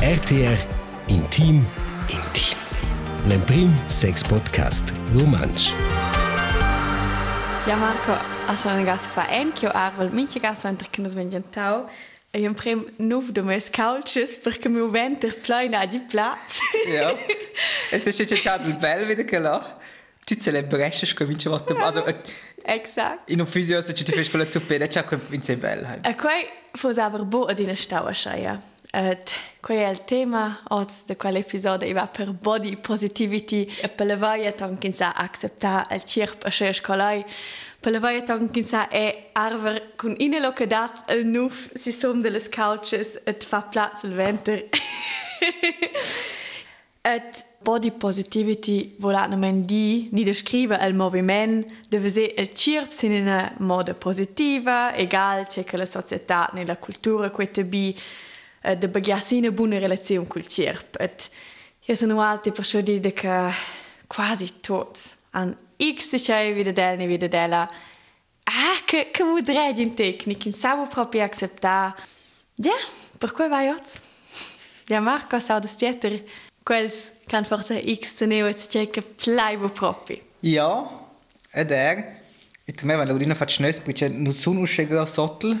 RTR 0.00 0.56
Intim 1.08 1.66
Intim. 2.08 2.56
L'emprim 3.26 3.74
sex 3.88 4.22
podcast 4.22 4.92
romansch. 5.12 5.72
Ja, 7.66 7.74
Marco, 7.74 8.12
also 8.46 8.68
eine 8.68 8.84
Gasse 8.84 9.08
fa 9.08 9.26
anch'io 9.28 9.70
arvel, 9.70 10.10
minche 10.10 10.38
gasse 10.38 10.68
entr 10.68 10.86
che 10.88 11.02
nos 11.02 11.14
vengen 11.14 11.42
tau. 11.50 11.88
E 12.30 12.38
io 12.38 12.54
prem 12.54 12.86
nuv 12.98 13.32
do 13.32 13.42
mes 13.42 13.68
couches 13.70 14.38
perché 14.38 14.68
mi 14.68 14.88
venter 14.88 15.34
pleina 15.34 15.84
di 15.84 15.98
plaz. 15.98 16.60
Ja. 16.86 17.12
Es 17.90 18.06
ist 18.06 18.20
jetzt 18.20 18.36
schon 18.38 18.52
ein 18.52 18.78
Bell 18.78 19.08
wieder 19.08 19.24
gelacht. 19.24 19.74
Tu 20.24 20.36
că 21.14 21.24
vince 21.24 21.48
vată. 21.48 21.74
Also, 21.80 22.04
Exakt. 22.62 23.28
in 23.28 23.40
un 23.40 23.46
fizio 23.46 23.80
se 23.80 23.92
ci 23.92 24.04
ti 24.04 24.12
fai 24.12 24.28
quella 24.28 24.48
zuppe, 24.48 24.78
c'è 24.86 25.04
che 25.04 25.18
vince 25.28 25.56
bel. 25.56 25.98
E 26.02 26.14
quei 26.14 26.46
fos 26.72 26.98
aber 26.98 27.24
bo 27.24 27.46
ad 27.46 27.58
ina 27.58 27.74
staua 27.74 28.12
schaia. 28.12 28.67
Et 28.94 29.34
quei 29.60 29.84
el 29.84 30.00
tema 30.06 30.60
oz 30.70 31.04
de 31.04 31.14
quel 31.14 31.36
episode 31.36 31.84
iva 31.84 32.06
per 32.06 32.32
body 32.32 32.76
positivity. 32.76 33.66
E 33.82 33.88
pelevaiet 33.88 34.62
anche 34.62 34.92
sa 34.92 35.12
accepta 35.12 35.86
el 35.90 36.04
cirp 36.04 36.46
a 36.46 36.50
sche 36.50 36.72
scolai 36.72 37.24
pelevaiet 37.80 38.30
anche 38.30 38.62
sa 38.62 38.88
e 38.88 39.28
arver 39.34 39.92
cun 39.96 40.14
ine 40.18 40.40
lo 40.40 40.52
che 40.52 40.66
dat 40.66 41.04
el 41.08 41.26
nuf 41.26 41.68
si 41.74 41.92
som 41.92 42.22
de 42.22 42.30
les 42.30 42.48
couches 42.48 43.18
et 43.26 43.44
fa 43.44 43.60
plaz 43.60 44.04
il 44.04 44.14
venter. 44.14 44.68
Et 47.04 47.46
body 47.62 47.90
positivity 47.90 48.96
volat 48.98 49.28
nomen 49.28 49.62
di 49.62 50.08
ni 50.12 50.24
descrive 50.24 50.76
el 50.80 50.94
moviment 50.94 51.64
deve 51.88 52.10
se 52.10 52.34
el 52.36 52.48
cirp 52.54 52.90
sin 52.92 53.12
in 53.12 53.22
una 53.22 53.52
moda 53.58 53.94
positiva 53.94 54.94
egal 54.94 55.46
che 55.46 55.64
che 55.64 55.76
la 55.76 55.86
società 55.86 56.50
ne 56.54 56.64
la 56.64 56.76
cultura 56.76 57.30
quete 57.30 57.64
bi. 57.64 57.94
Eh, 58.62 58.76
de 58.76 58.88
bagiassi 58.88 59.38
una 59.38 59.50
buona 59.50 59.78
relazione 59.78 60.26
col 60.26 60.46
cirp. 60.46 60.96
Et 61.00 61.30
io 61.86 61.94
sono 61.94 62.20
alti 62.20 62.50
per 62.50 62.64
scio 62.64 62.80
dire 62.80 63.12
che 63.12 63.50
quasi 64.06 64.60
tots 64.60 65.16
an 65.30 65.56
x 65.76 66.20
c'è 66.22 66.52
vida 66.52 66.72
del 66.72 66.96
ne 66.98 67.06
vida 67.06 67.28
della 67.28 67.68
ah 68.44 68.82
che 68.84 69.10
che 69.10 69.22
mu 69.22 69.38
dredi 69.40 69.82
in 69.82 69.94
tecnica 69.94 70.48
in 70.48 70.54
savo 70.54 70.86
proprio 70.86 71.22
acceptar. 71.22 71.94
Ja, 72.56 72.76
per 73.18 73.32
cui 73.32 73.48
vai 73.48 73.68
oggi? 73.68 73.98
Ja, 74.88 75.00
Marco, 75.00 75.38
sa 75.38 75.58
das 75.58 75.76
Theater. 75.76 76.24
Quels 76.64 77.12
kan 77.26 77.44
forse 77.44 77.80
X 77.80 78.14
se 78.14 78.26
neo 78.26 78.46
et 78.46 78.66
c'è 78.66 78.88
che 78.90 79.02
plaivo 79.02 79.68
proprio. 79.68 80.18
Ja, 80.40 80.88
ed 81.52 81.70
er. 81.70 82.16
E 82.64 82.72
tu 82.72 82.86
me 82.86 82.94
va 82.96 83.04
l'udina 83.04 83.34
fa 83.34 83.46
schnös, 83.46 83.80
perché 83.80 84.08
non 84.08 84.32
sono 84.32 84.60
usce 84.60 84.86
gros 84.86 85.12
sottel, 85.12 85.56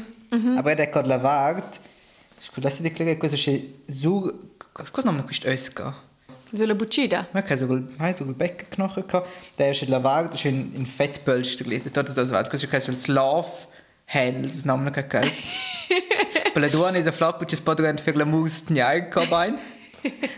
aber 0.56 0.72
ed 0.72 0.80
er 0.80 0.90
cod 0.90 1.06
lavart. 1.06 1.80
Scusa, 2.58 2.70
se 2.74 2.82
declara 2.82 3.16
cosa 3.16 3.36
c'è 3.36 3.60
su... 3.86 4.56
Cosa 4.90 5.10
non 5.10 5.24
questo 5.24 5.48
öska? 5.48 6.06
Sulla. 6.54 6.74
Man 7.32 7.44
kann 7.44 7.58
sogar, 7.58 7.82
man 7.98 8.08
hat 8.08 8.18
sogar 8.18 8.34
Beckenknochen 8.34 9.06
gehabt. 9.06 9.28
Der 9.58 9.70
ist 9.70 9.86
das 9.90 10.34
ist 10.34 10.44
in, 10.46 10.74
in 10.74 10.86
Fettpölster 10.86 11.64
gelegt. 11.64 11.94
Dort 11.94 12.08
das. 12.08 12.30
Das 12.30 12.62
ist 12.62 12.70
kein 12.70 13.14
Love 13.14 13.48
Handle, 14.06 14.48
das 14.48 14.64
Name 14.64 14.84
noch 14.84 14.92
kein 14.92 15.30
Per 16.54 16.62
la 16.62 16.68
duana 16.68 16.98
è 16.98 17.06
a 17.06 17.12
flappo, 17.12 17.44
c'è 17.44 17.54
spadrente 17.54 18.02
per 18.02 18.16
la 18.16 18.24
mus, 18.24 18.64
gnai, 18.64 19.08
cabain. 19.10 19.58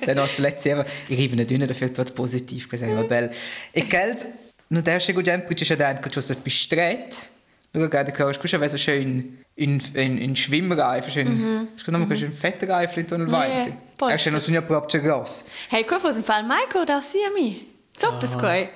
Dann 0.05 0.19
hat 0.19 0.31
der 0.37 0.41
letzte 0.41 0.71
Jahr, 0.71 0.87
ich 1.09 1.17
rive 1.17 1.37
nicht 1.37 1.51
dünner, 1.51 1.69
dafür 1.69 1.87
etwas 1.87 2.11
positiv 2.11 2.69
gesagt, 2.69 2.93
war 2.93 3.05
bell. 3.05 3.31
Ich 3.73 3.89
kenn's, 3.89 4.27
nur 4.69 4.83
der 4.83 4.97
ist 4.97 5.15
gut, 5.15 5.25
perché 5.25 5.65
c'è 5.65 5.77
dentro, 5.77 6.11
che 6.11 6.21
c'è 6.21 6.35
bistret. 6.35 7.29
Schau, 7.73 7.89
gerade 7.89 8.13
weißt 8.13 8.75
du, 8.75 8.79
schön 8.79 9.39
in, 9.55 9.81
in, 9.95 10.19
in 10.19 10.37
Schwimmreifen, 10.37 11.13
schön, 11.13 11.29
mhm. 11.29 11.69
scusa, 11.79 11.93
nochmal, 11.93 12.17
schön 12.17 12.33
Fettreifen 12.33 13.07
Ja, 13.09 13.33
weiter. 13.33 13.77
Er 14.01 14.15
ist 14.15 14.25
ja 14.25 14.33
noch 14.33 14.41
so 14.41 14.53
ein 14.53 14.67
proprio 14.67 15.01
gross. 15.01 15.45
Hey, 15.69 15.85
quel 15.85 16.01
fosse 16.01 16.19
un 16.19 16.25
fall 16.25 16.43
Michael 16.43 16.87
da 16.87 17.01
sia 17.01 17.31
mi. 17.31 17.67
Zoppes 17.97 18.37
quei. 18.37 18.71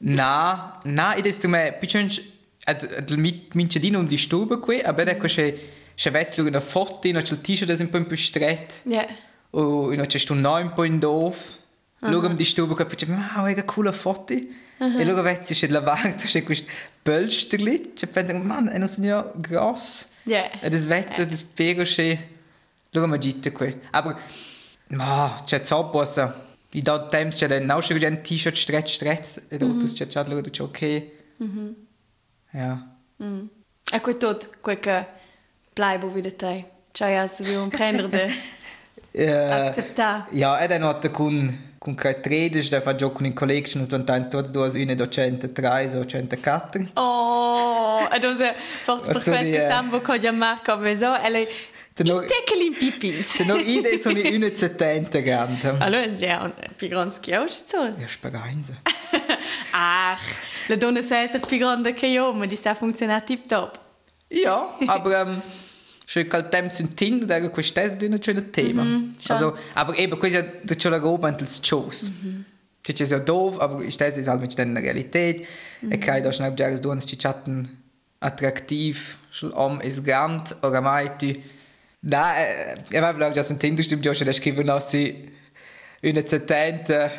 Na, 0.00 0.80
na, 0.84 1.16
id 1.16 1.26
ist 1.26 1.46
me 1.46 1.72
pichons 1.72 2.20
ad 2.66 3.10
mit 3.16 3.54
minchedino 3.54 4.00
um 4.00 4.08
die 4.08 4.18
Stube 4.18 4.58
qui, 4.58 4.84
aber 4.84 5.04
da 5.04 5.14
c'è 5.14 5.54
c'è 5.94 6.10
vezzo 6.10 6.42
una 6.42 6.60
foto, 6.60 7.10
no 7.12 7.20
c'è 7.20 7.34
il 7.34 7.40
t-shirt 7.40 7.68
das 7.68 7.80
un 7.80 7.90
po' 7.90 8.02
più 8.02 8.16
stretto. 8.16 8.74
Ja. 8.84 9.06
O 9.50 9.94
no 9.94 10.04
c'è 10.06 10.20
un 10.30 10.72
po' 10.74 10.84
in 10.84 10.98
doof. 10.98 11.52
Luego 12.00 12.26
um 12.26 12.34
die 12.34 12.44
Stube 12.44 12.74
qui, 12.74 12.84
pichons, 12.84 13.16
wow, 13.36 13.54
che 13.54 13.64
coole 13.64 13.92
foto. 13.92 14.34
E 14.78 15.04
luego 15.04 15.22
vezzo 15.22 15.54
c'è 15.54 15.68
lavato, 15.68 16.26
c'è 16.26 16.42
questo 16.42 16.70
Pölsterli, 17.02 17.92
c'è 17.94 18.08
penso, 18.08 18.34
man, 18.34 18.68
è 18.68 18.78
non 18.78 18.88
so 18.88 19.02
ja 19.02 19.32
gross. 19.34 20.08
Ja. 20.24 20.50
E 20.60 20.68
das 20.68 20.84
vezzo, 20.84 21.24
das 21.24 21.42
pego 21.42 21.82
c'è. 21.82 22.16
Luego 22.90 23.08
ma 23.08 23.18
gitte 23.18 23.52
qui. 23.52 23.78
Aber 23.90 24.16
ma, 24.88 25.42
c'è 25.44 25.64
zoppo, 25.64 26.00
also. 26.00 26.42
I 26.72 26.82
da 26.82 26.98
temps 27.06 27.38
c'è 27.38 27.46
den 27.46 27.70
auch 27.70 27.82
schon 27.82 28.02
ein 28.02 28.22
T-Shirt 28.24 28.56
stretch 28.56 28.94
stretch 28.94 29.40
e 29.48 29.58
da 29.58 29.66
das 29.66 29.92
c'è 29.92 30.06
già 30.06 30.24
luego 30.26 30.50
c'è 30.50 30.62
ok. 30.62 31.02
Ja. 32.50 32.96
E 33.92 34.00
quei 34.00 34.16
tot, 34.16 34.58
quei 34.60 34.80
che 34.80 35.06
plaivo 35.72 36.08
wieder 36.08 36.34
te. 36.34 36.64
Cioè, 36.92 37.10
ja, 37.10 37.26
se 37.26 37.44
vi 37.44 37.54
un 37.54 37.68
prendere 37.68 38.08
de 38.08 38.28
acceptar. 39.50 40.26
ja, 40.32 40.60
e 40.60 40.68
dann 40.68 40.82
hat 40.82 41.04
er 41.04 41.10
con 41.84 41.94
che 41.94 42.18
trades, 42.18 42.70
da 42.70 42.80
fa 42.80 42.94
gioco 42.94 43.22
in 43.24 43.34
collection, 43.34 43.82
us 43.82 43.90
lontans 43.90 44.28
tots 44.28 44.50
duas 44.50 44.72
une 44.72 44.94
do 44.94 45.06
103 45.06 45.94
o 45.98 46.06
104. 46.06 46.92
Oh, 46.94 48.08
e 48.10 48.18
donc 48.18 48.54
forse 48.82 49.12
per 49.12 49.22
questo 49.22 49.58
sambo 49.68 50.00
con 50.00 50.18
già 50.18 50.32
Marco 50.32 50.78
veso, 50.78 51.12
är 51.14 51.46
nog- 52.04 52.26
Teckel 52.26 52.62
in 52.62 52.72
pipins. 52.72 53.26
Se 53.26 53.44
no 53.44 53.56
ide 53.56 53.98
sono 53.98 54.18
une 54.18 54.56
70 54.56 55.20
grande. 55.20 55.76
Allora, 55.78 56.04
è 56.04 56.14
già 56.14 56.40
un 56.40 56.54
più 56.74 56.88
grande 56.88 57.16
che 57.20 57.46
ci 57.50 57.62
sono. 57.66 57.90
Ja, 57.98 58.06
spagainze. 58.06 58.80
Ach, 59.72 60.20
la 60.68 60.76
donna 60.76 61.02
sa 61.02 61.18
essere 61.18 61.44
più 61.46 61.58
grande 61.58 61.92
che 61.92 62.06
io, 62.06 62.32
ma 62.32 62.46
di 62.46 62.56
sa 62.56 62.74
funziona 62.74 63.20
tip 63.20 63.46
top. 63.46 63.78
Ja, 64.28 64.74
aber 64.86 65.12
ähm, 65.12 65.42
schon 66.06 66.28
kal 66.28 66.50
temps 66.50 66.80
un 66.80 66.94
Tinder, 66.94 67.26
da 67.26 67.48
questo 67.48 67.80
è 67.80 67.96
un 68.02 68.18
schönes 68.22 68.50
Thema. 68.50 68.82
schon. 68.82 69.36
Also, 69.36 69.56
aber 69.74 69.98
eben, 69.98 70.18
questo 70.18 70.38
è 70.38 70.60
da 70.62 70.74
c'è 70.74 70.90
la 70.90 70.98
roba 70.98 71.28
anche 71.28 71.44
il. 71.44 72.12
Che 72.82 72.92
c'è 72.92 73.06
so 73.06 73.18
doof, 73.18 73.60
aber 73.60 73.82
ich 73.82 73.96
das 73.96 74.18
ist 74.18 74.28
halt 74.28 74.42
mit 74.42 74.58
der 74.58 74.66
Realität. 74.66 75.46
E 75.88 75.98
kai 75.98 76.20
da 76.20 76.30
schnell 76.32 76.54
jares 76.56 76.80
du 76.80 76.90
ans 76.90 77.06
chatten 77.06 77.68
attraktiv, 78.20 79.16
schon 79.30 79.54
am 79.54 79.80
ist 79.80 80.04
grand, 80.04 80.54
oramai 80.62 81.08
tu. 81.18 81.26
Äh, 81.26 82.74
ich 82.90 83.00
war 83.00 83.14
blag 83.14 83.32
das 83.32 83.50
ein 83.50 83.58
Tinder 83.58 83.82
stimmt 83.82 84.04
schon, 84.04 84.26
das 84.26 84.36
geschrieben 84.36 84.70
hast 84.70 84.90
sie 84.90 85.30
eine 86.02 86.26
70 86.26 87.10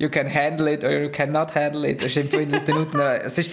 You 0.00 0.08
can 0.08 0.28
handle 0.28 0.68
it 0.68 0.84
or 0.84 0.92
you 0.92 1.10
cannot 1.10 1.56
handle 1.56 1.84
it. 1.84 2.00
Es 2.00 2.16
ist 2.16 2.18
einfach 2.18 2.38
in 2.38 2.50
den 2.50 2.64
Minuten. 2.64 3.00
Es 3.00 3.36
ist, 3.36 3.50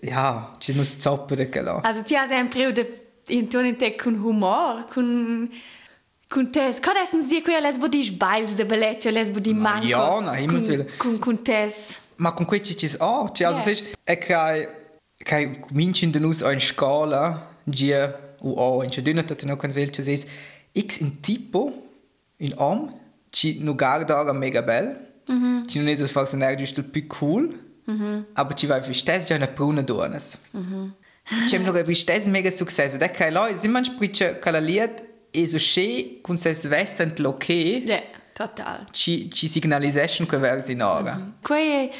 ja, 0.00 0.56
ci 0.58 0.72
muss 0.72 0.98
zoppere 0.98 1.46
gelassen. 1.46 1.84
Also, 1.84 2.02
ti 2.02 2.16
ha 2.16 2.26
sempre 2.26 2.68
un 2.68 2.74
intorno 3.28 3.74
con 3.96 4.14
humor, 4.14 4.86
con 4.92 5.50
con 6.28 6.50
tes. 6.50 6.80
Cosa 6.80 7.00
essen 7.02 7.22
sie 7.22 7.42
qui 7.42 7.52
lesbo 7.60 7.86
di 7.86 8.02
sbails 8.02 8.56
de 8.56 8.64
bellezza, 8.64 9.10
lesbo 9.10 9.38
di 9.38 9.54
Ma 9.54 9.74
mancos. 9.74 9.88
ja, 9.88 10.20
na, 10.20 10.36
himmels 10.36 10.68
willen. 10.68 10.86
Con 10.96 11.18
con 11.18 11.42
tes. 11.42 12.00
Ma 12.16 12.32
con 12.32 12.46
questi 12.46 12.76
ci 12.76 12.88
sono, 12.88 13.30
cioè, 13.32 13.46
also, 13.48 13.60
Yeah. 13.60 13.72
es 13.72 13.80
ist, 13.80 13.94
e 14.04 14.16
kai, 14.18 14.68
kai, 15.24 15.50
minci 15.72 16.04
in 16.04 16.12
den 16.12 16.24
us 16.24 16.42
ein 16.42 16.60
Skala, 16.60 17.46
G 17.66 17.92
u 18.40 18.54
A, 18.56 18.84
in 18.84 18.90
dünne, 18.90 19.24
tot 19.24 19.42
no 19.44 19.56
kan 19.56 19.70
vel, 19.74 19.90
c'è 19.90 20.02
es, 20.12 20.26
x 20.74 20.98
in 21.00 21.20
tipo, 21.20 21.72
in 22.38 22.54
am, 22.58 22.92
ci 23.30 23.58
no 23.60 23.74
garda 23.74 24.32
mega 24.32 24.62
bel, 24.62 24.96
ci 25.66 25.80
non 25.80 25.96
far 26.06 26.26
senar 26.26 26.54
giusto 26.56 26.80
il 26.80 26.86
più 26.86 27.06
cool, 27.08 27.58
aber 28.34 28.54
ci 28.54 28.66
vai 28.66 28.80
für 28.82 28.94
stes 28.94 29.24
già 29.24 29.34
una 29.34 29.46
bruna 29.48 29.82
donas. 29.82 30.38
C'è 31.46 31.58
noch 31.58 31.74
ein 31.74 31.94
stes 31.94 32.26
mega 32.26 32.50
successo, 32.50 32.96
da 32.98 33.08
kai 33.10 33.30
loi, 33.32 33.54
si 33.54 33.68
man 33.68 33.82
spritsche 33.84 34.38
kalaliert, 34.38 35.02
e 35.30 35.48
so 35.48 35.58
sche, 35.58 36.20
kun 36.22 36.36
ses 36.38 36.66
vessent 36.66 37.18
loke, 37.18 37.82
Ja, 37.84 38.02
total. 38.34 38.84
ci, 38.92 39.30
ci 39.30 39.48
signalisation 39.48 40.26
che 40.26 40.36
versi 40.38 40.72
in 40.72 40.82
ora. 40.82 41.18
Quei 41.42 41.90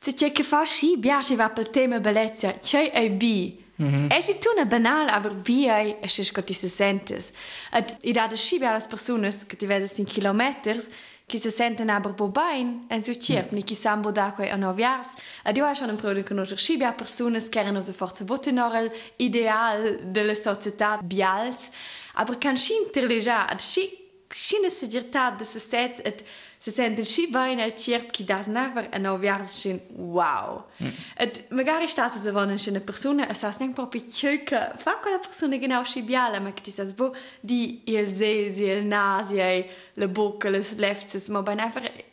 se 0.00 0.14
c'è 0.14 0.30
che 0.30 0.42
fa 0.44 0.62
sci, 0.64 0.96
piace 0.98 1.34
va 1.34 1.50
per 1.50 1.68
tema 1.70 1.98
bellezza, 1.98 2.52
c'è 2.62 2.92
e 2.94 3.10
bi. 3.10 3.66
È 3.78 4.20
si 4.20 4.38
tu 4.38 4.50
una 4.54 4.64
banal, 4.64 5.08
aber 5.08 5.34
bi 5.36 5.66
è 5.66 5.98
è 6.00 6.06
si 6.08 6.24
scotti 6.24 6.52
se 6.52 6.66
sentes. 6.68 7.30
Ed 7.72 7.96
i 8.02 8.12
da 8.12 8.26
de 8.26 8.34
sci 8.36 8.58
alle 8.64 8.84
persone 8.88 9.30
che 9.46 9.56
ti 9.56 9.66
vedes 9.66 9.98
in 9.98 10.04
kilometers, 10.04 10.88
ki 11.28 11.38
se 11.38 11.50
senten 11.50 11.90
aber 11.92 12.14
bobain 12.16 12.86
en 12.90 13.02
soutierp 13.04 13.52
ni 13.52 13.62
ki 13.62 13.76
sambo 13.76 14.10
dacoi 14.10 14.48
an 14.50 14.64
ovjars, 14.64 15.14
a 15.44 15.52
dio 15.52 15.64
an 15.64 15.90
un 15.90 15.96
produ 15.96 16.24
con 16.24 16.36
notre 16.36 16.56
scibia 16.56 16.92
persones 16.92 17.48
kerano 17.48 17.82
se 17.82 17.92
forze 17.92 18.24
botenorel 18.24 18.90
ideal 19.18 19.98
de 20.02 20.22
la 20.24 20.34
società 20.34 20.98
bials, 21.02 21.70
aber 22.14 22.38
kan 22.38 22.56
schinter 22.56 23.06
leja 23.06 23.46
ad 23.46 23.60
schic, 23.60 24.08
Schinne 24.34 24.68
se 24.68 24.86
dirtat 24.86 25.38
de 25.38 25.44
se 25.44 25.58
set 25.58 26.02
et 26.04 26.24
se 26.58 26.70
senten 26.70 27.04
sci 27.04 27.28
bene 27.30 27.62
al 27.62 27.74
cirp 27.74 28.10
chi 28.10 28.24
dat 28.24 28.46
never 28.46 28.88
a 28.90 28.98
no 28.98 29.16
viars 29.16 29.52
scin 29.52 29.80
wow. 29.94 30.64
Mm. 30.82 30.90
Et 31.16 31.50
magari 31.50 31.86
state 31.88 32.18
se 32.20 32.30
von 32.30 32.56
scina 32.58 32.80
persona 32.80 33.28
e 33.28 33.34
sas 33.34 33.58
neng 33.58 33.74
proprio 33.74 34.02
tjöke 34.02 34.72
fa 34.76 34.98
quella 35.00 35.18
persona 35.18 35.56
genau 35.56 35.84
sci 35.84 36.02
biala 36.02 36.40
ma 36.40 36.52
che 36.52 36.62
ti 36.62 36.70
sas 36.70 36.92
bo 36.92 37.14
di 37.40 37.82
il 37.84 38.10
sesi 38.10 38.64
il 38.64 38.84
nasi 38.84 39.36
e 39.38 39.70
le 39.94 40.08
bocca 40.08 40.48
le 40.48 40.64
lefts 40.76 41.28
ma 41.28 41.42
ben 41.42 41.56
never 41.56 42.06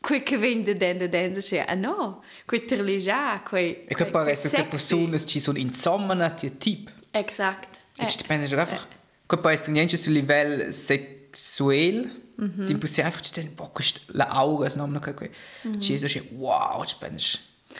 quei 0.00 0.22
che 0.22 0.36
vende 0.36 0.74
den 0.74 0.98
de 0.98 1.08
den 1.08 1.42
se 1.42 1.60
ah 1.60 1.74
no 1.74 2.22
quei 2.46 2.64
terlegia 2.64 3.40
quei 3.42 3.80
E 3.86 3.94
che 3.94 4.06
pare 4.06 4.36
che 4.36 4.64
persone 4.64 5.18
ci 5.24 5.40
sono 5.40 5.58
insomma 5.58 6.30
ti 6.30 6.56
tip. 6.58 6.92
Exakt. 7.10 7.80
Eh. 7.98 8.06
Ich 8.06 8.26
bin 8.26 8.40
einfach 8.40 8.86
che 9.26 9.36
pare 9.38 9.60
che 9.60 9.70
niente 9.72 9.96
sul 9.96 10.12
livello 10.12 10.70
sexuell 10.70 12.22
ti 12.36 12.76
puoi 12.76 13.02
einfach 13.02 13.24
stehen 13.24 13.54
boah 13.54 13.70
questa 13.70 14.00
la 14.12 14.26
aura 14.26 14.68
no 14.74 14.86
non 14.86 15.00
che 15.00 15.30
ci 15.78 15.98
so 15.98 16.06
wow 16.32 16.82
ich 16.82 16.96
bin 16.98 17.16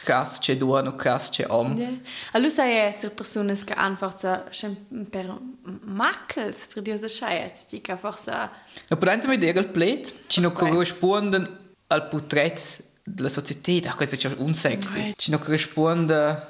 krass 0.03 0.39
c'è 0.39 0.55
due 0.57 0.81
no 0.81 0.95
krass 0.95 1.29
c'è 1.29 1.45
om 1.49 1.77
Yeah. 1.77 1.99
Allora 2.33 2.49
sai 2.49 2.73
essere 2.73 3.13
persone 3.13 3.53
che 3.53 3.73
einfach 3.73 4.15
so 4.49 4.75
per 5.09 5.37
makels 5.83 6.67
per 6.73 6.81
dire 6.83 6.97
so 6.97 7.07
scheiß 7.07 7.67
die 7.69 7.81
che 7.81 7.97
forse 7.97 8.49
No, 8.89 8.97
per 8.97 9.07
esempio, 9.09 9.37
mi 9.37 9.59
il 9.59 9.67
plate 9.67 10.13
ci 10.27 10.41
non 10.41 10.51
corrisponde 10.51 11.63
al 11.87 12.07
portrait 12.07 12.83
della 13.03 13.29
società, 13.29 13.91
ah, 13.91 13.95
questo 13.95 14.15
è 14.15 14.33
un 14.37 14.53
sexy. 14.55 14.99
Right. 14.99 15.21
Ci 15.21 15.29
non 15.31 15.39
corrisponde 15.39 16.47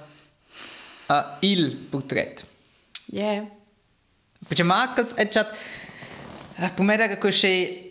a 1.07 1.37
il 1.41 1.75
portrait. 1.75 2.45
yeah 3.07 3.45
Perché 4.47 4.63
Markels 4.63 5.13
è 5.13 5.27
già 5.27 5.45
per 5.45 6.81
me 6.85 6.93
era 6.93 7.17
così 7.17 7.84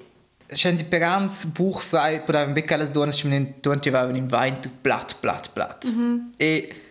Schon 0.54 0.76
sie 0.76 0.84
perans 0.84 1.46
buchfrei, 1.46 2.20
potevano 2.20 2.52
beccare 2.52 2.84
le 2.84 2.90
donne, 2.90 3.12
ci 3.12 3.28
non 3.28 3.54
tutti 3.60 3.88
avevano 3.88 4.16
in 4.16 4.28
vain 4.28 4.60
tu 4.60 4.70
plat, 4.80 5.16
plat, 5.20 5.50
plat. 5.52 5.84
Mm 5.86 5.98
-hmm. 5.98 6.20
E 6.36 6.84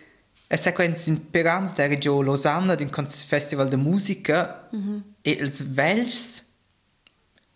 e 0.46 0.56
sequenza 0.56 1.10
in 1.10 1.30
perans 1.30 1.72
da 1.72 1.86
Reggio 1.86 2.20
Losanna, 2.20 2.74
d'un 2.74 2.90
festival 3.26 3.68
de 3.68 3.76
musica, 3.76 4.68
mm 4.70 4.80
-hmm. 4.80 5.02
e 5.22 5.30
ils 5.30 5.62
Vels, 5.62 6.44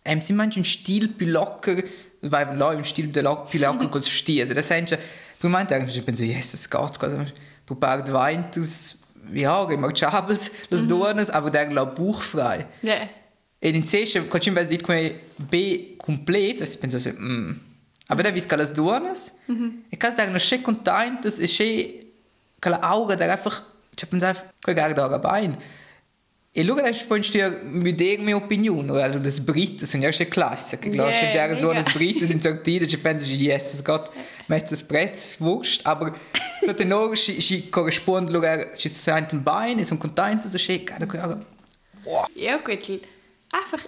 em 0.03 0.21
si 0.21 0.33
un 0.33 0.65
stil 0.65 1.09
più 1.11 1.27
locker, 1.27 1.85
vai 2.21 2.57
là 2.57 2.75
un 2.75 2.83
stil 2.83 3.11
de 3.11 3.21
locker, 3.21 3.51
più 3.51 3.61
locker 3.61 3.89
col 3.89 4.03
stia. 4.03 4.43
Also 4.43 4.55
das 4.55 4.67
sente, 4.67 4.99
prima 5.39 5.61
ich 5.63 6.05
penso, 6.05 6.25
yes, 6.25 6.55
es 6.55 6.69
geht, 6.69 7.03
also 7.03 7.25
probiert 7.67 8.09
Wein, 8.09 8.47
das, 8.55 8.99
ja, 9.33 9.63
remarchables, 9.63 10.51
las 10.71 10.83
mm 10.83 10.91
-hmm. 10.91 11.31
aber 11.31 11.51
der 11.51 11.71
la 11.71 11.85
buchfrei. 11.85 12.67
yeah 12.83 13.09
E 13.61 13.69
in 13.71 13.87
sesce, 13.87 14.21
quando 14.27 14.39
ci 14.39 14.49
invece 14.49 14.81
come 14.81 15.21
B 15.37 15.97
completo, 15.97 16.65
si 16.65 16.79
pensa 16.79 16.99
se, 17.01 17.13
mm. 17.13 17.51
Aber 18.11 18.23
da 18.23 18.31
visca 18.31 18.57
las 18.57 18.73
duonas, 18.73 19.33
mm 19.47 19.55
-hmm. 19.55 19.71
e 19.91 19.97
cas 19.97 20.15
da 20.15 20.25
no 20.27 20.39
sche 20.39 20.63
contentas, 20.63 21.39
e 21.39 21.47
che 22.59 22.69
la 22.69 22.79
auga 22.81 23.17
da 23.17 23.27
einfach, 23.27 23.63
ci 23.95 24.07
pensa, 24.07 24.35
quel 24.63 24.75
gar 24.75 24.95
da 24.95 25.19
bein. 25.19 25.57
E 26.53 26.63
luga 26.65 26.83
da 26.83 26.91
poi 27.07 27.23
stier 27.23 27.61
mi 27.65 27.93
deg 27.95 28.21
mia 28.21 28.37
opinion, 28.37 28.91
oder 28.91 29.05
also 29.05 29.19
das 29.19 29.41
Brite 29.41 29.87
sind 29.87 30.03
ja 30.03 30.11
schon 30.11 30.31
klasse, 30.31 30.79
che 30.79 30.91
da 30.91 31.13
schon 31.13 31.33
der 31.33 31.49
mega. 31.49 31.61
duonas 31.61 31.93
Brite 31.93 32.27
sind 32.27 32.43
so 32.43 32.53
die, 32.53 32.89
ci 32.89 32.97
pensa 32.97 33.31
yes, 33.31 33.75
es 33.75 33.85
geht 33.85 34.11
mit 34.47 34.71
das 34.71 34.83
Brett 34.83 35.37
wurscht, 35.41 35.85
aber 35.85 36.15
dort 36.65 36.85
no 36.87 37.15
si 37.15 37.41
si 37.41 37.71
corrisponde 37.71 38.33
lugar, 38.33 38.75
ci 38.75 38.89
senten 38.89 39.43
bein, 39.45 39.79
e 39.79 39.85
sono 39.85 40.01
contentas, 40.01 40.55
e 40.55 40.59
sche, 40.59 40.83
cara 40.85 41.07
quella. 41.07 41.39
Wow. 42.05 42.27
ja 42.35 42.57
gut 42.57 43.07
einfach 43.53 43.85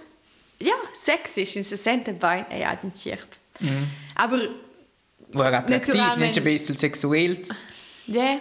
ja 0.59 0.73
sexisch 0.93 1.55
in 1.55 1.63
se 1.63 1.75
sente 1.77 2.13
bein 2.13 2.45
e 2.49 2.59
ja 2.59 2.73
den 2.75 2.91
chirp 2.93 3.27
aber 4.15 4.49
Wo 5.33 5.43
er 5.43 5.53
attraktiv, 5.53 5.93
Naturalment. 5.95 6.19
nicht 6.19 6.37
ein 6.37 6.43
bisschen 6.43 6.75
sexuell. 6.77 7.41
yeah 8.07 8.39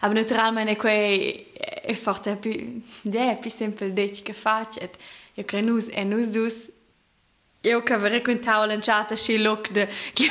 aber 0.00 0.14
naturalmente 0.14 0.76
quei 0.76 1.46
è 1.82 1.94
forse 1.94 2.36
più 2.36 2.80
yeah 3.02 3.34
più 3.36 3.50
sempre 3.50 3.92
deci 3.92 4.22
che 4.22 4.32
faccio 4.32 4.80
et 4.80 4.96
io 5.34 5.44
credo 5.44 5.72
nus 5.72 5.88
e 5.92 6.04
nus 6.04 6.28
dus 6.28 6.70
io 7.62 7.82
che 7.82 7.92
avrei 7.92 8.12
raccontato 8.18 8.64
lanciata 8.64 9.14
sci 9.14 9.36
look 9.38 9.70
de 9.70 9.86
che 10.14 10.30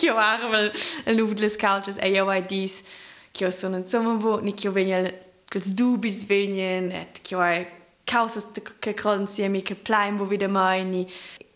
io 0.00 0.16
arvel 0.16 0.72
il 1.06 1.16
nuovo 1.16 1.34
delle 1.34 1.54
couches 1.56 1.98
e 2.00 2.08
io 2.08 2.26
hai 2.28 2.40
dis 2.46 2.82
che 3.30 3.44
io 3.44 3.50
sono 3.50 3.76
insomma 3.76 4.14
bo 4.14 4.38
ni 4.40 4.54
che 4.54 4.66
io 4.68 4.72
venga 4.72 5.02
che 5.50 5.60
dubis 5.74 6.24
venien 6.24 6.90
et 6.92 7.20
che 7.20 7.34
io 7.34 7.40
hai 7.40 7.66
causas 8.12 8.50
che 8.78 8.92
crollen 8.92 9.26
sia 9.26 9.48
mi 9.48 9.62
che 9.62 9.74
plain 9.74 10.16
bo 10.16 10.24
wieder 10.24 10.48
mai 10.48 10.84
ni 10.84 11.10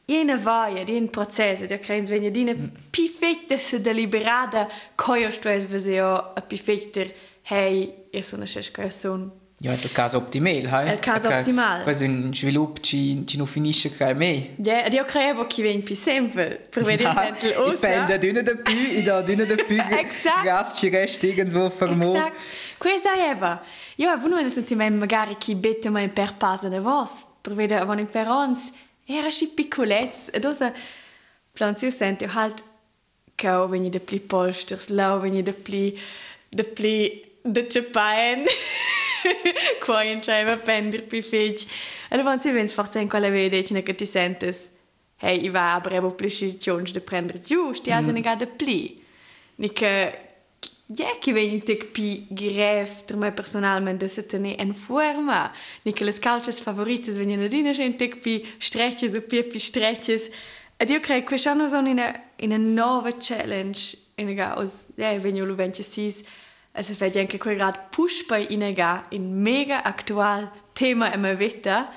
Jene 0.08 0.37
vaia, 0.37 0.85
di 0.85 0.97
un 0.97 1.11
processo, 1.11 1.67
di 1.67 1.79
credo 1.81 2.08
venga 2.08 2.31
di 2.31 2.43
una 2.43 2.55
perfetta 2.91 3.56
se 3.58 3.81
deliberata 3.81 4.69
coio 4.94 5.31
stres 5.31 5.67
veseo 5.67 6.32
a 6.32 6.41
perfetter 6.41 7.12
hey, 7.43 8.06
io 8.11 8.23
sono 8.23 8.47
scesca 8.47 8.82
io 8.82 8.91
sono 8.91 9.45
Ja, 9.58 9.73
il 9.73 9.91
caso 9.91 10.19
optimal, 10.19 10.67
hai? 10.67 10.93
Il 10.93 10.99
caso 10.99 11.29
optimal. 11.29 11.82
Questo 11.82 12.05
in 12.05 12.35
sviluppo 12.35 12.79
ci, 12.82 13.26
ci 13.26 13.38
non 13.38 13.47
finisce 13.47 13.91
che 13.91 14.12
me. 14.12 14.55
Ja, 14.56 14.85
ed 14.85 14.93
io 14.93 15.05
credo 15.05 15.47
che 15.47 15.62
viene 15.62 15.81
più 15.81 15.94
semplice 15.94 16.61
per 16.69 16.82
vedere 16.82 17.11
sempre 17.14 17.49
ich 17.49 17.56
l'os. 17.56 17.81
bin 17.81 18.06
da 18.06 18.19
drinnen 18.19 18.44
dabei, 18.44 18.99
ich 18.99 19.05
da 19.05 19.23
drinnen 19.23 19.47
dabei. 19.47 19.99
Exakt. 19.99 20.43
Gas 20.43 20.76
ci 20.76 20.91
resta 20.91 21.26
irgendwo 21.26 21.70
vermo. 21.70 22.14
Exakt. 22.14 22.37
Questa 22.76 23.14
è 23.14 23.31
Eva. 23.31 23.58
Io 23.94 24.11
avevo 24.11 24.29
non 24.29 24.50
senti 24.50 24.75
mai 24.75 24.91
magari 24.91 25.37
chi 25.38 25.55
bette 25.55 25.88
mai 25.88 26.08
per 26.08 26.35
passa 26.35 26.69
de 26.69 26.79
vos, 26.79 27.25
per 27.41 27.55
vedere 27.55 27.81
avon 27.81 27.99
in 27.99 28.08
perons. 28.08 28.73
Era 29.06 29.31
sci 29.31 29.49
piccolezz, 29.55 30.29
ed 30.32 30.44
osa 30.44 30.70
plans 31.53 31.81
io 31.81 31.91
sento 31.91 32.26
halt 32.26 32.62
che 33.35 33.49
ho 33.49 33.67
veni 33.67 33.88
de 33.88 34.00
pli 34.00 34.20
polsters, 34.20 34.88
lau 34.88 35.19
veni 35.19 35.43
de 35.43 35.53
pli 35.53 35.99
de 36.50 36.64
pli 36.64 37.25
de 37.43 37.67
cepaen. 37.67 38.44
qua 39.85 40.03
a 40.03 40.57
prendere 40.57 41.03
più 41.03 41.19
e 41.19 41.23
feci. 41.23 41.67
Allora, 42.11 42.39
se 42.39 42.53
vieni 42.53 42.69
a 42.69 42.73
fare 42.73 42.89
sempre 42.91 43.19
quella 43.19 43.33
vedete 43.33 43.83
che 43.83 43.95
ti 43.95 44.07
senti, 44.07 44.55
hey, 45.19 45.43
io 45.45 45.51
va 45.51 45.75
a 45.75 45.81
breve 45.81 46.11
precisione 46.13 46.91
di 46.91 47.01
prendere 47.01 47.41
giusto, 47.41 47.89
io 47.89 47.97
sono 47.97 48.13
mm. 48.13 48.15
ne 48.15 48.21
gada 48.21 48.47
pli. 48.47 49.05
Niche, 49.57 50.27
ja, 50.87 51.11
Ich 51.19 51.33
vieni 51.33 51.63
te 51.63 51.77
più 51.77 52.27
greve, 52.29 53.05
tra 53.05 53.17
me 53.17 53.33
personalmente, 53.33 54.09
se 54.09 54.27
te 54.27 54.39
ne 54.39 54.57
in 54.59 54.73
forma. 54.73 55.53
Niche, 55.83 56.05
le 56.05 56.13
calce 56.13 56.53
favorite 56.53 57.11
vengono 57.13 57.45
a 57.45 57.49
dire, 57.49 57.73
gente 57.73 58.09
più 58.09 58.41
strecce, 58.59 59.13
so 59.13 59.21
più 59.23 59.47
più 59.47 59.59
strecce. 59.59 60.31
Ed 60.77 60.91
io 60.91 61.01
credo 61.01 61.21
che 61.21 61.27
quest'anno 61.27 61.69
sono 61.69 61.89
in 61.89 61.99
e, 61.99 62.23
una 62.41 62.55
e 62.55 62.59
nuova 62.59 63.11
challenge, 63.19 63.97
in 64.17 64.29
una, 64.29 64.63
ja, 64.95 65.19
vengono 65.19 65.55
26, 65.55 66.27
also 66.76 67.00
weil 67.00 67.08
ich 67.08 67.14
denke, 67.14 67.38
gerade 67.38 67.78
push 67.90 68.28
bei 68.28 68.43
Ihnen 68.43 68.75
gehen, 68.75 69.00
in 69.11 69.43
mega 69.43 69.81
aktuell 69.84 70.50
Thema 70.75 71.06
immer 71.06 71.38
wieder. 71.38 71.88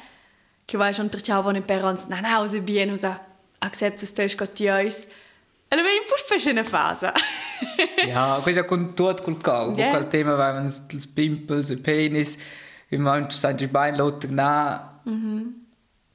Ich 0.65 0.77
weiß 0.77 0.95
schon, 0.95 1.11
dass 1.11 1.23
ich 1.23 1.33
auch 1.33 1.51
nicht 1.51 1.67
bei 1.67 1.83
uns 1.83 2.07
nach 2.07 2.23
Hause 2.23 2.61
bin 2.61 2.91
und 2.91 2.97
so, 2.97 3.13
akzeptiert 3.59 4.17
das 4.17 4.37
Gott 4.37 4.57
die 4.57 4.69
uns. 4.69 5.07
Also 5.69 5.83
wir 5.83 6.01
push 6.07 6.25
bei 6.29 6.49
einer 6.49 6.63
Phase. 6.63 7.11
ja, 8.07 8.39
questo 8.41 8.63
con 8.63 8.95
tutto 8.95 9.21
col 9.21 9.37
cavo, 9.37 9.77
yeah. 9.77 9.91
col 9.91 10.09
tema, 10.09 10.37
weil 10.37 10.53
man 10.53 10.65
das 10.65 11.07
Pimpels, 11.07 11.67
das 11.67 11.83
Penis, 11.83 12.37
wie 12.89 12.97
man 12.97 13.25
das 13.25 13.41
sein 13.41 13.57
Bein 13.71 13.95
lautet, 13.95 14.31
na. 14.31 15.01
Mhm. 15.03 15.55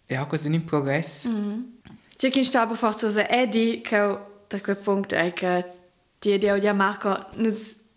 Ja, 0.09 0.25
questo 0.25 0.49
è 0.49 0.53
un 0.53 0.65
progress. 0.65 1.27
Mhm. 1.27 1.81
Ci 2.17 2.31
che 2.31 2.43
sta 2.43 2.67
per 2.67 2.77
forza 2.77 3.29
Eddie, 3.29 3.83
che 3.83 4.19
da 4.49 4.61
quel 4.61 4.77
punto 4.77 5.15
è 5.15 5.33
che 5.33 5.67
ti 6.19 6.39
Marco 6.73 7.27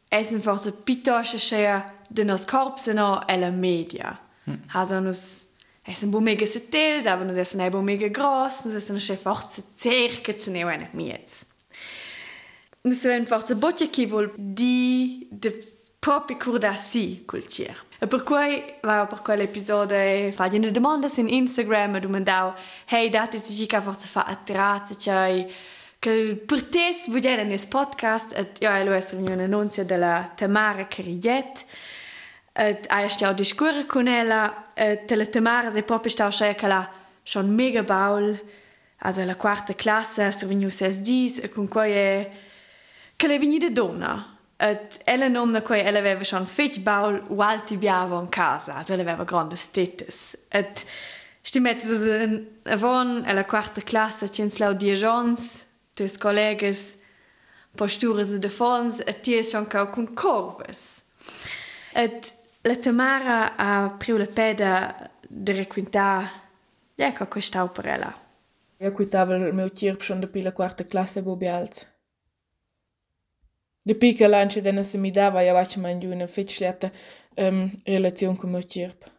essen 0.10 0.42
forza 0.42 0.72
piuttosto 0.72 1.38
scea 1.38 1.86
de 2.10 2.24
nos 2.24 2.46
corps 2.46 2.88
no 2.94 3.22
e 3.28 3.38
la 3.38 3.50
media. 3.50 4.20
Mm. 4.50 4.54
Also 4.74 5.00
nus 5.00 5.48
essen 5.84 6.10
bu 6.10 6.20
mega 6.20 6.46
sottils, 6.46 7.06
aber 7.06 7.26
nus 7.26 7.38
essen 7.38 7.60
ebo 7.60 7.82
mega 7.82 8.08
gross, 8.08 8.66
nus 8.66 8.76
essen 8.76 9.00
scea 9.00 9.18
forza 9.18 9.62
cerca 9.76 10.34
zu 10.38 10.52
ne 10.52 10.64
eine 10.64 10.90
miez. 10.94 11.46
Nus 12.84 13.04
ven 13.04 13.26
forza 13.26 13.56
boccia 13.56 13.88
chi 13.88 14.06
vol 14.06 14.32
di 14.38 15.28
de 15.30 15.76
proprio 16.00 16.38
cura 16.38 16.76
si 16.76 17.24
col 17.26 17.46
cier. 17.48 17.86
E 18.00 18.08
per 18.08 18.24
cui 18.24 18.64
va 18.82 19.06
per 19.08 19.22
quell'episodio 19.22 20.32
fa 20.32 20.48
una 20.52 20.70
domanda 20.70 21.10
su 21.10 21.26
Instagram 21.26 21.96
e 21.96 22.00
domandavo 22.00 22.56
hey 22.86 23.10
date 23.10 23.40
si 23.40 23.66
che 23.66 23.82
forse 23.82 24.08
fa 24.08 24.24
attrezzi 24.24 24.98
cioè 24.98 25.46
che 25.46 25.54
Per 26.08 26.62
tes 26.72 27.02
vudien 27.12 27.42
en 27.42 27.50
es 27.52 27.66
podcast 27.68 28.32
et 28.40 28.62
ja 28.64 28.78
LOS 28.80 29.12
Union 29.12 29.42
annuncia 29.44 29.84
della 29.84 30.32
Tamara 30.40 30.86
Cariget 30.88 31.66
et 32.56 32.88
a 32.90 33.02
stau 33.10 33.34
discurre 33.34 33.84
con 33.86 34.08
ella 34.08 34.64
et 34.74 35.12
la 35.12 35.26
Tamara 35.26 35.70
se 35.70 35.84
pop 35.84 36.08
stau 36.08 36.32
sche 36.32 36.68
la 36.68 36.88
schon 37.26 37.52
mega 37.54 37.84
baul 37.84 38.40
also 39.00 39.26
la 39.26 39.36
quarta 39.36 39.74
classe 39.74 40.32
so 40.32 40.46
survegnu 40.46 40.70
ses 40.70 41.02
dis 41.02 41.40
e 41.44 41.50
con 41.50 41.68
quoi 41.68 41.92
è 41.92 42.32
che 43.18 43.28
le 43.28 43.38
vini 43.38 43.58
de 43.58 43.74
donna 43.74 44.38
et 44.56 45.02
ella 45.04 45.28
non 45.28 45.52
da 45.52 45.62
quoi 45.62 45.82
ella 45.82 46.00
aveva 46.00 46.24
schon 46.24 46.46
fech 46.46 46.80
baul 46.80 47.22
u 47.28 47.42
alti 47.42 47.76
biavo 47.76 48.18
in 48.22 48.30
casa 48.30 48.76
also 48.76 48.94
ella 48.94 49.02
aveva 49.02 49.26
grande 49.26 49.58
status. 49.58 50.38
Et 50.48 50.86
stimmette 51.42 51.82
so 51.82 52.14
en 52.14 52.48
avon 52.64 53.26
alla 53.26 53.44
quarta 53.44 53.82
classe 53.82 54.30
censlau 54.32 54.74
di 54.74 54.94
Jones 54.94 55.67
jons, 55.98 56.12
tes 56.12 56.18
collegas 56.18 56.98
posturas 57.75 58.39
de 58.39 58.50
fons 58.50 59.00
e 59.00 59.13
ties 59.13 59.51
schon 59.51 59.66
cau 59.66 59.92
cun 59.92 60.08
corves. 60.16 61.04
Et 61.94 62.34
la 62.63 62.75
Tamara 62.75 63.54
ha 63.58 63.89
priu 64.00 64.18
la 64.18 64.25
peda 64.25 65.10
de 65.30 65.54
requintar 65.54 66.32
ja 66.98 67.12
ca 67.12 67.25
questau 67.25 67.70
per 67.70 67.86
ella. 67.86 68.13
Io 68.80 68.92
quitava 68.92 69.36
il 69.36 69.54
mio 69.54 69.70
cirp 69.70 70.01
schon 70.01 70.20
da 70.20 70.30
la 70.34 70.51
quarta 70.51 70.84
classe 70.84 71.22
bobials. 71.22 71.86
De 73.84 73.96
pica 73.96 74.27
lanche 74.27 74.62
dena 74.62 74.84
se 74.84 74.98
mi 74.98 75.12
dava 75.12 75.42
ja 75.42 75.54
vaig 75.54 75.77
man 75.77 76.00
giù 76.00 76.12
una 76.12 76.27
fetchliata 76.27 76.92
um, 77.36 77.72
relazione 77.86 78.38
con 78.38 78.50
mio 78.50 78.63
cirp. 78.63 79.10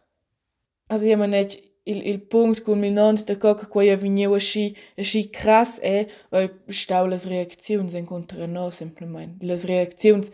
Also 0.87 1.05
ja 1.05 1.17
man 1.17 1.29
net 1.29 1.68
il, 1.91 1.99
il 2.11 2.19
punct 2.31 2.61
culminant 2.67 3.23
de 3.25 3.35
coca 3.37 3.65
qua 3.67 3.83
io 3.83 3.97
vigneu 3.97 4.33
aschi 4.39 4.65
aschi 5.01 5.29
cras 5.37 5.71
è 5.79 5.97
weil 6.31 6.49
stau 6.81 7.05
las 7.07 7.25
reacziuns 7.33 7.93
en 7.99 8.05
contra 8.05 8.45
no 8.47 8.69
simplement. 8.71 9.33
Las 9.49 9.65
reacziuns 9.71 10.27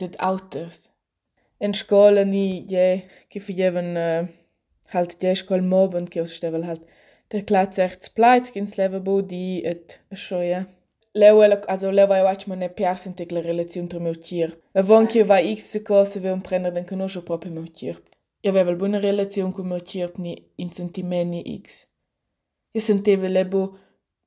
det 0.00 0.14
autos. 0.18 0.76
En 1.64 1.72
scola 1.74 2.22
ni 2.24 2.64
je 2.72 2.88
che 3.30 3.40
figevan 3.40 3.90
uh, 3.96 4.28
halt 4.92 5.16
je 5.22 5.34
scol 5.34 5.62
mob 5.62 5.94
und 5.94 6.08
che 6.12 6.26
stevel 6.26 6.66
halt 6.66 6.82
der 7.30 7.42
Platz 7.42 7.78
echt 7.78 8.14
pleit 8.14 8.56
ins 8.56 8.76
leva 8.76 9.00
bo 9.00 9.20
di 9.20 9.62
et 9.64 10.00
schoja. 10.12 10.66
Leu 11.14 11.40
also 11.68 11.90
leu 11.90 12.06
vai 12.06 12.22
watch 12.22 12.46
man 12.46 12.58
ne 12.58 12.68
piars 12.68 13.06
in 13.06 13.14
la 13.30 13.40
relazione 13.40 13.88
tra 13.88 13.98
meu 13.98 14.14
tir. 14.14 14.50
Ma 14.74 14.82
von 14.82 15.06
che 15.06 15.24
va 15.24 15.38
x 15.40 15.82
cose 15.82 16.20
ve 16.20 16.30
un 16.30 16.42
prendere 16.42 16.74
den 16.74 16.86
conosco 16.86 17.22
proprio 17.22 17.52
meu 17.52 17.66
tir. 17.66 17.96
Io 18.40 18.50
avevo 18.50 18.70
una 18.70 18.78
buona 18.78 19.00
relazione 19.00 19.52
con 19.52 19.66
meu 19.66 19.80
tir 19.80 20.12
ni 20.18 20.34
in 20.56 20.70
sentimenti 20.70 21.60
x. 21.62 21.86
Io 22.72 22.80
sentivo 22.80 23.26
lebo 23.26 23.78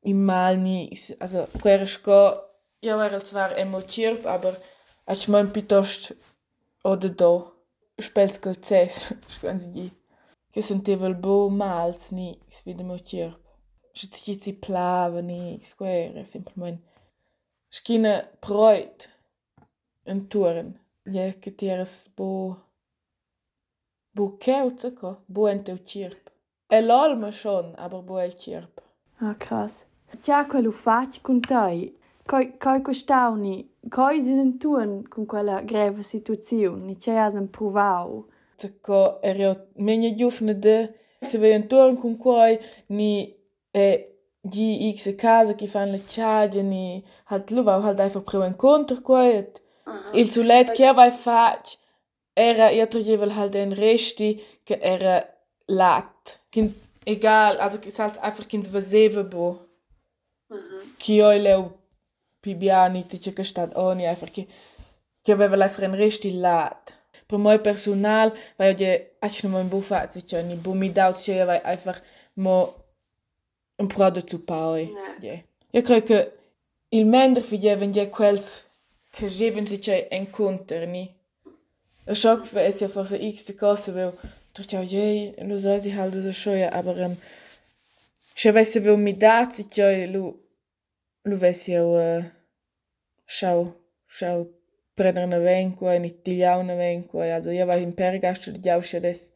in 0.01 0.23
mal 0.23 0.57
ni 0.57 0.89
x. 0.91 1.15
Also 1.19 1.47
quera 1.61 1.85
sco 1.85 2.49
io 2.81 2.99
era 3.01 3.19
zwar 3.19 3.57
emo 3.57 3.81
tir, 3.81 4.19
aber 4.25 4.57
ach 5.05 5.27
man 5.27 5.51
piuttosto 5.51 6.15
oder 6.83 7.09
do. 7.09 7.55
Spels 7.97 8.39
calces, 8.39 9.13
scusi 9.27 9.69
di. 9.69 9.91
Che 10.51 10.61
sentivo 10.61 11.05
il 11.05 11.15
bo 11.15 11.49
mals 11.49 12.11
ni 12.11 12.39
x 12.47 12.63
vide 12.63 12.83
meu 12.83 12.99
tir. 12.99 13.37
Že 13.93 14.07
ti 14.09 14.39
si 14.41 14.53
plava 14.53 15.21
ni 15.21 15.59
square, 15.61 16.23
semplicemente. 16.23 16.81
Schkina 17.69 18.23
preut 18.39 19.09
en 20.05 20.27
turn. 20.27 20.79
Je 21.05 21.37
che 21.39 21.51
tieras 21.51 22.09
bo 22.15 22.68
bo 24.15 24.37
keutze 24.37 24.91
ko, 24.95 25.17
bo 25.27 25.47
en 25.47 25.63
teu 25.63 25.77
cirp. 25.85 26.29
E 26.69 26.81
l'olma 26.81 27.31
schon, 27.31 27.73
aber 27.77 28.01
bo 28.01 28.19
el 28.19 28.35
cirp. 28.35 28.81
Ah, 29.19 29.35
krass. 29.35 29.83
Tja, 30.21 30.45
quello 30.45 30.71
fac 30.71 31.21
con 31.21 31.41
te. 31.41 31.93
Coi, 32.29 32.45
coi 32.59 32.81
costauni, 32.81 33.67
coi 33.89 34.21
sin 34.21 34.59
tun 34.59 35.07
con 35.09 35.25
quella 35.25 35.61
greve 35.61 36.03
situazione, 36.03 36.85
ni 36.85 36.95
c'è 36.95 37.15
as 37.15 37.33
provau. 37.49 38.27
Tco 38.55 39.19
ero 39.21 39.55
menja 39.77 40.13
giufne 40.13 40.53
de, 40.53 40.93
se 41.21 41.39
ve 41.39 41.53
en 41.53 41.67
turn 41.67 41.97
con 41.97 42.17
quai, 42.17 42.59
ni 42.87 43.33
e 43.71 44.09
die 44.41 44.93
x 44.93 45.15
casa 45.15 45.53
che 45.53 45.67
fanno 45.67 45.91
le 45.91 46.05
ciage 46.05 46.61
ni 46.61 47.03
halt 47.25 47.51
lu 47.51 47.63
va 47.63 47.81
halt 47.81 47.99
einfach 47.99 48.23
pro 48.23 48.43
incontro 48.45 49.01
quet 49.01 49.61
il 50.13 50.29
sulet 50.29 50.71
che 50.71 50.93
vai 50.93 51.11
fac 51.11 51.77
era 52.39 52.69
io 52.71 52.87
tragevel 52.87 53.35
halt 53.35 53.53
den 53.53 53.73
resti 53.73 54.29
che 54.63 54.79
era 54.81 55.15
lat. 55.65 56.39
Kin 56.49 56.73
egal 57.05 57.59
also 57.59 57.79
che 57.79 57.91
halt 57.97 58.17
einfach 58.21 58.47
kins 58.47 58.69
vaseve 58.71 59.23
bo. 59.23 59.67
Che 60.97 61.13
io 61.13 61.29
le 61.31 61.55
pibiani 62.39 63.05
ti 63.05 63.19
che 63.19 63.43
stat 63.43 63.75
oni 63.75 64.05
einfach 64.05 64.31
che 64.31 64.47
che 65.21 65.31
aveva 65.31 65.55
la 65.55 65.69
fren 65.69 65.95
resti 65.95 66.31
lat. 66.31 66.95
Per 67.27 67.37
moi 67.37 67.59
personal 67.59 68.33
weil 68.57 68.75
je 68.75 68.91
achno 69.19 69.49
mein 69.49 69.69
bufa 69.69 70.09
sich 70.09 70.31
ni 70.43 70.55
bumi 70.55 70.91
daut 70.91 71.17
che 71.23 71.43
vai 71.45 71.61
einfach 71.63 72.01
mo 72.33 72.73
un 73.77 73.87
prodotto 73.87 74.39
poi. 74.39 74.91
Yeah. 75.21 75.43
Io 75.71 75.81
credo 75.81 76.05
che 76.05 76.31
il 76.89 77.05
mender 77.05 77.43
figeven 77.43 77.91
ja 77.91 78.07
quels 78.07 78.65
che 79.11 79.27
geven 79.27 79.65
si 79.65 79.77
c'è 79.79 80.07
incontr 80.11 80.87
ein 82.09 82.15
Schock, 82.15 82.53
weil 82.53 82.69
es 82.69 82.79
ja 82.79 82.87
vor 82.87 83.05
so 83.05 83.15
x 83.15 83.45
Kasse 83.57 83.95
weil 83.95 84.13
ich 84.57 84.67
dachte, 84.67 84.75
ja, 84.75 84.81
je, 84.81 85.33
du 85.37 85.59
sollst 85.59 85.85
dich 85.85 85.95
halt 85.95 86.13
so 86.13 86.33
scheuen, 86.33 86.73
aber 86.73 86.97
ähm, 86.97 87.17
schon 88.35 88.55
weißt 88.55 88.75
du, 88.75 88.85
weil 88.85 88.97
mit 88.97 89.21
da 89.21 89.49
zieht 89.49 89.75
ja, 89.77 90.07
du, 90.07 90.39
du 91.23 91.39
weißt 91.39 91.67
ja, 91.67 92.17
äh, 92.17 92.23
schau, 93.25 93.73
schau, 94.07 94.47
prendere 94.95 95.25
una 95.25 95.39
venqua, 95.39 95.93
in 95.93 96.23
tilia 96.23 96.57
una 96.57 96.75
venqua, 96.77 97.35
also 97.35 97.51
ja, 97.51 97.67
weil 97.67 97.83
im 97.83 97.95
Pergasto 97.95 98.51
die 98.51 98.67
Jausche 98.67 98.99
des. 98.99 99.31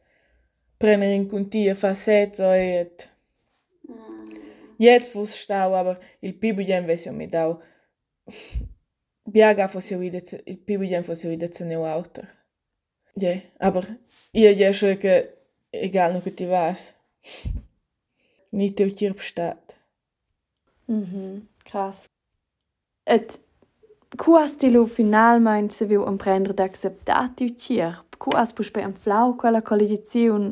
Prendere 0.78 1.14
in 1.14 1.28
Kuntia 1.28 1.74
facet, 1.74 2.36
so, 2.36 2.42
et, 2.52 3.08
jetzt 4.78 5.14
wus 5.14 5.38
stau, 5.38 5.74
aber 5.74 5.98
il 6.20 6.34
pibu 6.38 6.60
jen 6.60 6.86
weiß 6.86 7.04
ja 7.06 7.12
mit 7.12 7.32
da, 7.32 7.58
Biaga 9.26 9.68
fosse 9.68 9.96
uidet, 9.96 10.32
il 10.44 10.58
pibu 10.58 10.84
jen 10.84 11.04
fosse 11.04 11.28
uidet 11.28 11.54
se 11.54 11.64
ne 11.64 11.76
autor. 11.76 12.26
Je, 13.20 13.42
aber 13.58 13.84
ia 14.32 14.50
je 14.50 14.72
schon 14.72 14.96
egal 15.70 16.12
nu 16.12 16.20
que 16.20 16.30
ti 16.30 16.46
vas. 16.46 16.94
Ni 18.50 18.70
teu 18.74 18.90
cirp 18.90 19.20
stat. 19.20 19.76
Mhm, 20.86 21.48
krass. 21.64 22.06
Et 23.06 23.44
Quas 24.16 24.56
ti 24.56 24.70
lu 24.70 24.86
finalmein 24.86 25.70
se 25.70 25.84
viu 25.90 26.04
emprender 26.06 26.54
d'acceptar 26.54 27.32
tiu 27.36 27.50
cirp? 27.58 28.14
Quas 28.22 28.52
pus 28.54 28.70
pe 28.70 28.80
en 28.80 28.94
flau 28.94 29.34
quella 29.40 29.62
colligiziun 29.62 30.44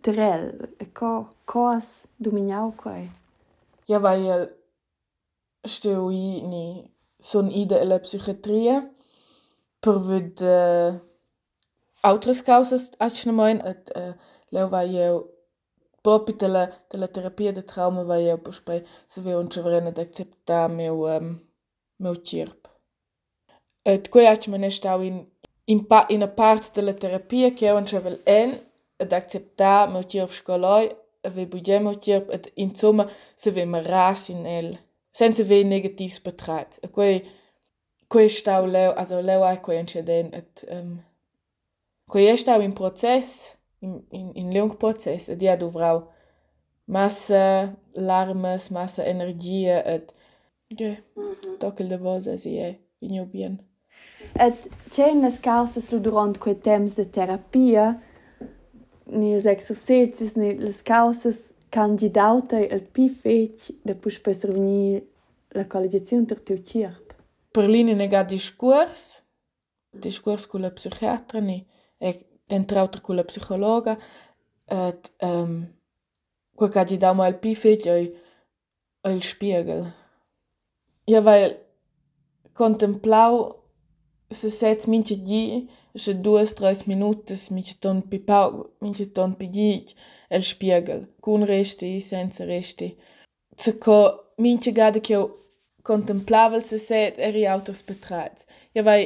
terel? 0.00 0.46
E 0.80 0.86
co, 0.98 1.28
coas 1.44 2.06
dominau 2.16 2.72
quai? 2.80 3.10
Ja, 3.88 4.00
weil 4.00 4.48
steu 5.66 6.08
i 6.10 6.40
ni 6.48 6.64
son 7.20 7.50
ida 7.52 7.76
alla 7.80 8.00
psichiatria 8.00 8.78
per 9.80 9.98
ved 10.08 10.40
uh, 10.40 10.96
outras 12.02 12.40
causas, 12.40 12.90
acho 12.98 13.24
também, 13.24 13.56
e, 13.56 14.14
leva 14.52 14.86
eu 14.86 15.32
próprio 16.02 16.36
pela, 16.36 16.68
pela 16.88 17.08
terapia 17.08 17.52
de 17.52 17.62
trauma 17.62 18.04
vai 18.04 18.30
eu 18.30 18.38
para 18.38 18.84
se 19.08 19.20
ver 19.20 19.36
onde 19.36 19.58
eu 19.58 19.92
de 19.92 20.00
aceitar 20.00 20.68
meu 20.68 21.06
um, 21.06 21.38
meu 21.98 22.14
corpo. 22.14 22.70
E 23.84 23.98
depois 23.98 24.26
acho 24.26 24.40
que 24.42 24.50
me 24.50 24.66
estou 24.66 25.02
em 25.02 25.28
in, 25.68 25.76
in, 25.78 25.86
in 26.10 26.22
e 26.22 26.26
parte 26.28 26.80
da 26.80 26.94
terapia 26.94 27.50
que 27.50 27.64
eu 27.64 27.76
onde 27.76 27.94
eu 27.94 28.02
en 28.26 28.60
de 28.98 29.16
aceitar 29.16 29.90
meu 29.90 30.02
corpo 30.02 30.32
escoloi 30.32 30.96
a 31.22 31.28
ver 31.28 31.46
budget 31.46 31.82
meu 31.82 31.98
corpo 31.98 32.32
em 32.56 32.74
suma 32.74 33.10
se 33.36 33.50
ver 33.50 33.66
me 33.66 33.80
ras 33.80 34.30
in 34.30 34.46
ele 34.46 34.78
senza 35.12 35.44
ver 35.44 35.64
negativos 35.64 36.18
para 36.18 36.32
trás. 36.32 36.78
E 36.78 36.86
depois 36.86 37.22
depois 38.00 38.32
estou 38.32 38.66
leu, 38.66 38.92
also 38.98 39.20
leu 39.20 39.44
aí 39.44 39.58
que 39.58 39.70
eu 39.70 39.80
onde 39.80 39.98
eu 39.98 41.09
quei 42.10 42.26
è 42.26 42.36
stau 42.36 42.60
in 42.60 42.72
process 42.72 43.56
in 43.80 43.92
in, 44.10 44.30
in 44.34 44.52
lung 44.52 44.76
process 44.76 45.28
et 45.28 45.42
ja 45.42 45.56
du 45.56 45.70
vrau 45.70 46.08
massa 46.86 47.44
larmes 47.94 48.70
massa 48.70 49.02
energia 49.04 49.76
et 49.94 50.14
ja 50.78 50.90
mm 50.90 51.32
-hmm. 51.32 51.58
tockel 51.58 51.88
de 51.88 51.98
vosa 51.98 52.36
si 52.36 52.56
è 52.56 52.78
in 53.00 53.28
bien. 53.30 53.60
Et 54.34 54.68
c'è 54.90 55.10
in 55.10 55.20
las 55.20 55.40
causas 55.40 55.90
lu 55.90 56.00
durant 56.00 56.38
quei 56.38 56.54
temps 56.54 56.94
de 56.94 57.04
terapia 57.04 58.00
ni 59.06 59.34
els 59.34 59.46
exercicis 59.46 60.36
ni 60.36 60.58
las 60.58 60.82
causas 60.82 61.38
candidauta 61.70 62.58
el 62.58 62.82
pi 62.94 63.08
fec 63.08 63.70
de 63.84 63.94
pus 63.94 64.18
per 64.18 64.34
survenir 64.34 65.02
la 65.54 65.64
collegiazione 65.64 66.26
ter 66.26 66.40
tiu 66.40 66.58
cirp. 66.62 67.14
Per 67.50 67.68
lini 67.68 67.94
nega 67.94 68.22
discurs, 68.22 69.24
discurs 69.92 70.46
con 70.46 70.60
la 70.60 70.70
psichiatra 70.70 71.40
ni 71.40 71.66
e 72.00 72.26
entrauta 72.48 73.00
con 73.00 73.16
la 73.16 73.24
psicologa 73.24 73.98
et 74.68 75.12
um, 75.22 75.66
qua 76.56 76.68
candidau 76.68 77.14
ma 77.14 77.28
el 77.28 77.38
pi 77.42 77.54
fec 77.54 77.86
oi 77.86 78.04
il 79.08 79.22
spiegel. 79.22 79.86
Ja, 81.06 81.20
weil 81.24 81.56
contemplau 82.54 83.60
se 84.30 84.50
sets 84.50 84.86
mince 84.86 85.16
di 85.16 85.68
se 85.94 86.14
duas 86.14 86.52
tres 86.52 86.86
minutas 86.86 87.50
mince 87.50 87.74
ton 87.80 88.02
pipau 88.02 88.70
mince 88.80 89.06
ton 89.06 89.34
pigit 89.34 89.94
el 90.28 90.42
spiegel 90.42 91.08
cun 91.20 91.44
resti 91.44 92.00
senza 92.00 92.44
resti 92.44 92.96
se 93.56 93.78
co 93.78 93.98
mince 94.36 94.72
gada 94.72 95.00
che 95.00 95.16
contemplavel 95.82 96.62
se 96.64 96.78
set 96.78 97.18
eri 97.18 97.46
autos 97.46 97.82
betrats 97.82 98.46
ja 98.74 98.82
vai 98.82 99.02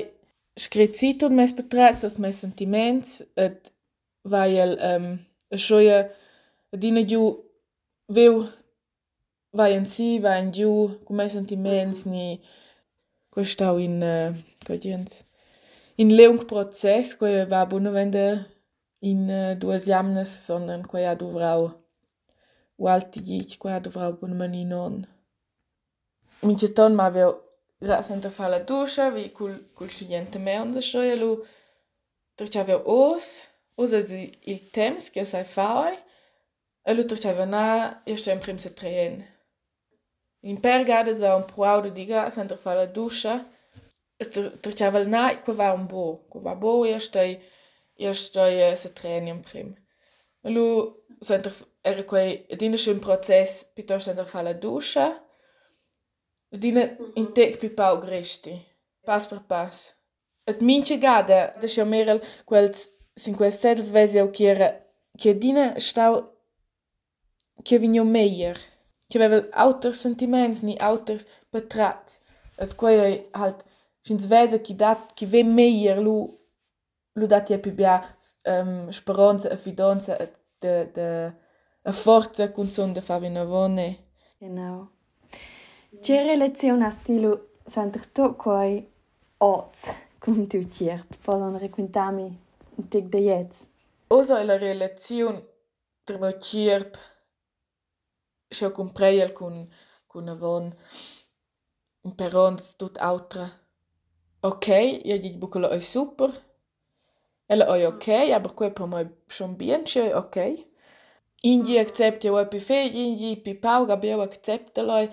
screzit 0.56 1.22
un 1.22 1.34
mes 1.34 1.52
betrats 1.52 2.04
as 2.04 2.18
mes 2.18 2.36
sentiments 2.44 3.22
et 3.36 3.72
vai 4.24 4.56
el 4.58 4.78
um, 4.90 5.06
schoia 5.56 6.10
dina 6.72 7.02
giu 7.02 7.24
viu 8.08 8.46
vai 9.52 9.74
in 9.74 9.84
si, 9.86 10.18
vai 10.18 10.40
in 10.42 10.50
giù, 10.52 10.98
come 11.04 11.28
sentiments 11.28 12.06
ni 12.06 12.40
questau 13.30 13.78
in 13.78 14.02
uh, 14.02 14.34
codiens 14.66 15.24
in 15.96 16.16
leung 16.16 16.44
prozess 16.46 17.14
que 17.14 17.44
va 17.46 17.64
buona 17.66 17.90
vende 17.90 18.46
in 19.00 19.28
uh, 19.30 19.54
duas 19.54 19.86
jamnes, 19.86 20.46
sondern 20.46 20.82
que 20.82 21.04
ha 21.06 21.14
dovrau 21.14 21.70
o 22.76 22.88
alti 22.88 23.20
gic, 23.22 23.58
que 23.60 23.68
ha 23.68 23.80
dovrau 23.80 24.12
buona 24.18 24.34
mani 24.34 24.64
non. 24.64 25.06
Mince 26.42 26.68
ton 26.74 26.94
ma 26.94 27.06
aveu 27.06 27.43
ra 27.86 28.02
sento 28.02 28.30
fa 28.30 28.48
la 28.48 28.58
duscia, 28.58 29.10
vi 29.10 29.30
cul 29.32 29.70
cul 29.74 29.88
studente 29.88 30.38
me 30.38 30.58
on 30.58 30.80
so 30.80 31.00
e 31.02 31.14
lu 31.16 31.44
tercia 32.36 32.60
aveu 32.60 32.82
os, 32.84 33.48
os 33.76 33.92
il 33.92 34.70
temps 34.70 35.10
che 35.10 35.24
sai 35.24 35.44
fai, 35.44 35.98
e 36.82 36.94
lu 36.94 37.04
tercia 37.04 37.30
aveu 37.30 37.46
na, 37.46 38.02
io 38.04 38.16
sto 38.16 38.30
in 38.30 38.40
prim 38.40 38.58
se 38.58 38.70
treen. 38.74 39.24
In 40.40 40.60
pergades 40.60 41.18
va 41.18 41.36
un 41.36 41.44
proau 41.44 41.80
de 41.82 41.90
diga 41.90 42.30
sento 42.30 42.56
fa 42.56 42.74
la 42.74 42.86
duscia, 42.86 43.44
Trčava 44.62 45.02
na, 45.04 45.34
ko 45.44 45.54
va 45.54 45.72
un 45.74 45.86
bo, 45.90 46.24
ko 46.30 46.40
va 46.40 46.54
bo, 46.54 46.84
io 46.86 46.98
stai, 46.98 47.34
io 47.98 48.12
stai 48.12 48.76
se 48.76 48.92
treni 48.92 49.30
in 49.30 49.40
prim. 49.42 49.74
Ma 50.42 50.50
lu, 50.50 50.66
sento, 51.20 51.50
era 51.82 52.04
quei, 52.04 52.46
dina 52.56 52.76
schon 52.76 53.00
Prozess, 53.00 53.64
piuttosto 53.74 54.10
sento 54.10 54.24
fa 54.24 54.42
la 54.42 54.52
duscia, 56.54 56.58
dina 56.58 56.96
in 57.14 57.32
tec 57.32 57.58
pi 57.58 57.70
pau 57.70 57.98
gresti, 57.98 58.54
pas 59.04 59.26
per 59.26 59.42
pas. 59.46 59.94
Et 60.46 60.60
mince 60.60 60.98
gada, 60.98 61.54
da 61.60 61.66
sia 61.66 61.84
merel, 61.84 62.20
quels, 62.44 62.90
sin 63.16 63.34
quels 63.34 63.58
zetels 63.58 63.90
vesi 63.90 64.18
au 64.18 64.30
chiera, 64.30 64.72
che 65.16 65.38
dina 65.38 65.78
stau, 65.78 66.30
che 67.62 67.78
vigno 67.78 68.04
meier, 68.04 68.58
che 69.08 69.22
aveva 69.22 69.48
auters 69.52 69.98
sentiments, 69.98 70.62
ni 70.62 70.76
auters 70.78 71.26
betrats. 71.50 72.20
Et 72.58 72.74
quei 72.76 73.28
halt, 73.32 73.64
Schins 74.04 74.26
vesa 74.26 74.58
chi 74.58 74.74
dat 74.76 75.14
chi 75.16 75.24
ve 75.26 75.42
meier 75.42 75.98
lu 76.06 76.16
lu 77.18 77.26
dat 77.26 77.48
je 77.48 77.58
pibia 77.58 77.94
um, 78.52 78.90
speranza 78.90 79.48
e 79.48 79.56
fidanza 79.56 80.16
e 80.18 80.26
de 80.60 80.90
de 80.92 81.08
a 81.82 81.92
forza 81.92 82.52
cun 82.52 82.68
son 82.70 82.92
de 82.92 83.00
fa 83.00 83.18
vina 83.18 83.44
vone. 83.44 83.88
Genau. 84.38 84.93
Che 86.00 86.22
relazione 86.22 86.86
a 86.86 86.90
stilo 86.90 87.50
senter 87.64 88.06
to 88.06 88.34
coi 88.36 88.86
oz 89.38 89.82
cum 90.18 90.46
tu 90.46 90.68
cier. 90.68 91.06
Poden 91.22 91.58
requintami 91.58 92.38
un 92.76 92.88
tic 92.88 93.08
de 93.08 93.18
jetz. 93.18 93.56
Osa 94.08 94.42
la 94.42 94.56
relazione 94.56 95.42
tra 96.04 96.18
mo 96.18 96.38
cirp 96.38 96.96
se 98.48 98.70
compreiel 98.70 99.32
cun 99.32 99.68
cun 100.06 100.28
avon 100.28 100.72
un 102.02 102.14
perons 102.14 102.76
tut 102.76 102.98
autra. 102.98 103.48
Okay, 104.40 105.00
io 105.04 105.18
dic 105.18 105.36
bucolo 105.36 105.68
è 105.68 105.80
super. 105.80 106.30
Ella 107.46 107.76
è 107.76 107.86
ok, 107.86 108.08
aber 108.32 108.54
quei 108.54 108.72
per 108.72 108.86
me 108.86 109.22
schon 109.26 109.56
bien, 109.56 109.82
c'è 109.82 110.14
ok. 110.14 110.66
Indi 111.42 111.78
accepta 111.78 112.26
io 112.26 112.48
pi 112.48 112.58
fe, 112.58 112.82
indi 112.82 113.36
pi 113.36 113.54
pau, 113.54 113.84
gabio 113.86 114.20
accepta 114.22 114.82
loi, 114.82 115.10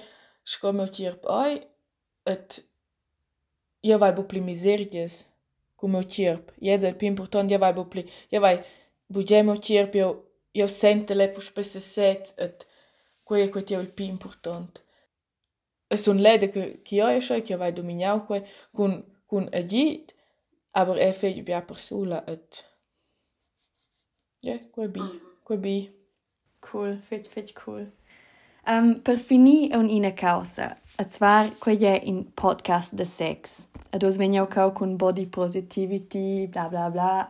shkome 0.47 0.87
qirë 0.93 1.19
pëj, 1.23 1.59
et 2.31 2.59
jevaj 3.85 4.11
jo 4.11 4.17
bupli 4.21 4.41
mizerjes, 4.41 5.25
ku 5.77 5.89
me 5.89 6.03
qirp, 6.05 6.51
jeder 6.61 6.97
pim 6.97 7.15
porton 7.17 7.49
jevaj 7.49 7.73
bupli, 7.77 8.05
jevaj 8.33 8.61
bugjej 9.13 9.43
me 9.47 9.57
qirp, 9.57 9.97
jo, 9.97 10.09
jo 10.53 10.67
sente 10.69 11.17
le 11.17 11.27
për 11.33 11.47
shpese 11.47 11.81
set, 11.81 12.33
et 12.37 12.67
kuje 13.25 13.49
kuje 13.51 13.67
tjev 13.71 13.85
il 13.85 13.91
pim 13.97 14.17
portant. 14.21 14.81
E 15.91 15.97
sun 15.99 16.21
lede 16.23 16.51
kë 16.53 16.67
kjo 16.87 17.13
e 17.15 17.23
shoj, 17.25 17.41
kjo 17.47 17.57
vaj 17.61 17.73
dominjau 17.77 18.25
kuje, 18.27 18.43
kun, 18.77 18.99
kun 19.29 19.49
e 19.53 19.63
gjit, 19.71 20.13
aber 20.77 21.01
e 21.01 21.09
fejgjë 21.17 21.47
bja 21.47 21.63
për 21.69 21.81
sula, 21.87 22.21
et... 22.31 22.65
Ja, 24.45 24.57
kuje 24.73 24.93
bi, 24.93 25.09
kuje 25.45 25.63
bi. 25.65 25.75
Cool, 26.61 26.99
fit, 27.09 27.25
fit, 27.27 27.49
cool. 27.57 27.87
Um, 28.67 29.01
per 29.01 29.17
finir 29.17 29.75
un 29.75 29.89
ina 29.89 30.11
causa, 30.11 30.77
a 30.97 31.03
zwar 31.09 31.49
quei 31.59 31.83
è 31.83 31.99
in 32.03 32.31
podcast 32.33 32.93
de 32.93 33.05
sex. 33.05 33.67
Ed 33.89 34.03
os 34.03 34.17
vegniau 34.17 34.47
cau 34.47 34.71
cun 34.71 34.97
body 34.97 35.25
positivity, 35.25 36.47
bla 36.47 36.67
bla 36.69 36.89
bla. 36.89 37.27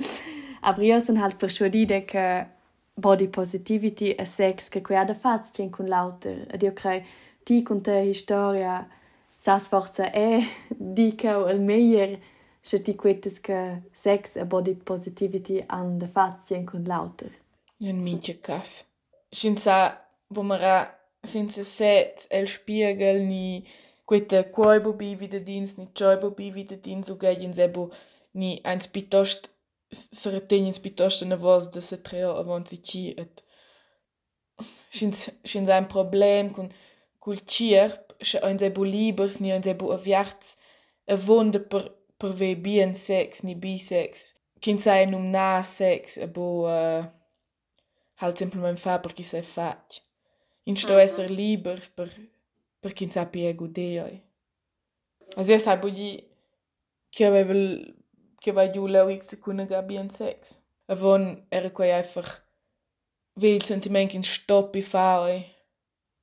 aber 0.62 0.82
io 0.82 1.00
son 1.00 1.16
halt 1.16 1.36
persuadida 1.38 2.00
che 2.04 2.46
body 2.94 3.28
positivity 3.28 4.12
e 4.12 4.24
sex 4.24 4.68
che 4.68 4.80
quei 4.80 4.98
ha 4.98 5.04
da 5.04 5.14
faz 5.14 5.52
cien 5.52 5.70
cun 5.70 5.86
lauter. 5.86 6.46
Ed 6.50 6.62
io 6.62 6.72
crei 6.72 7.04
ti 7.44 7.62
cun 7.62 7.82
te 7.82 8.00
historia 8.08 8.88
sas 9.36 9.68
forza 9.68 10.10
è 10.10 10.40
di 10.68 11.14
che 11.14 11.28
il 11.28 11.60
meglio 11.60 12.18
se 12.60 12.82
ti 12.82 12.94
quettes 12.94 13.40
che 13.40 13.82
sex 14.00 14.36
e 14.36 14.44
body 14.44 14.74
positivity 14.74 15.62
an 15.66 15.98
de 15.98 16.06
fazien 16.06 16.64
con 16.64 16.84
lauter. 16.84 17.30
In 17.78 18.02
minche 18.02 18.38
cas. 18.38 18.84
Senza 20.30 20.42
vomera 20.42 20.98
senza 21.24 21.64
set 21.64 22.26
el 22.30 22.46
spiegel 22.46 23.26
ni 23.26 23.64
quete 24.06 24.44
quoibo 24.52 24.92
bi 24.92 25.16
wieder 25.18 25.40
dins 25.40 25.76
ni 25.76 25.88
choibo 25.92 26.30
bi 26.30 26.54
wieder 26.54 26.76
dins 26.76 27.10
u 27.10 27.16
gagin 27.16 27.52
sebo 27.52 27.90
ni 28.32 28.60
eins 28.64 28.86
pitost 28.86 29.50
sretenins 29.90 30.78
pitost 30.78 31.22
na 31.26 31.36
vos 31.36 31.66
de 31.74 31.80
se 31.80 31.96
treo 31.96 32.36
avant 32.38 32.68
si 32.68 32.78
ci 32.78 33.14
et 33.18 33.42
Schins, 34.92 35.68
ein 35.68 35.88
Problem 35.88 36.52
kun 36.54 36.68
cul 37.18 37.40
cirp 37.46 38.14
sche 38.22 38.38
ein 38.46 38.58
se 38.58 38.70
bu 38.70 38.84
libers 38.84 39.40
ni 39.40 39.50
ein 39.52 39.64
se 39.64 39.74
bu 39.74 39.90
aviarts 39.96 40.56
a 41.06 41.16
vonde 41.16 41.60
per 41.70 41.90
per 42.18 42.32
ve 42.40 42.54
bien 42.54 42.94
sex 42.94 43.42
ni 43.42 43.54
bisex. 43.54 44.34
Kin 44.62 44.78
sai 44.78 45.06
num 45.06 45.26
na 45.30 45.62
sex 45.62 46.18
a 46.18 46.26
bu 46.26 46.46
uh, 46.66 47.02
halt 48.20 48.38
simplement 48.38 48.78
fa 48.78 48.98
per 48.98 49.12
chi 49.16 49.24
sai 49.24 49.42
fac 50.70 50.76
in 50.76 50.76
sto 50.76 50.92
Mhm. 50.94 51.00
esser 51.00 51.28
libers 51.30 51.88
per 51.88 52.08
per 52.80 52.92
kin 52.92 53.10
sa 53.10 53.24
pie 53.26 53.54
gudeioi 53.54 54.20
as 55.36 55.48
io 55.48 55.58
sai 55.58 55.76
bu 55.78 55.90
di 55.90 56.10
che 57.10 57.26
aveva 57.26 57.54
che 58.42 58.52
vai 58.52 58.70
giù 58.72 58.86
leu 58.86 59.08
x 59.10 59.38
kun 59.38 59.66
ga 59.68 59.82
bien 59.82 60.10
sex. 60.10 60.58
Avon 60.86 61.46
era 61.50 61.70
quei 61.70 61.92
einfach 61.92 62.30
wie 63.34 63.54
il 63.54 63.62
sentiment 63.62 64.12
in 64.12 64.22
stoppi 64.22 64.82
fai 64.82 65.44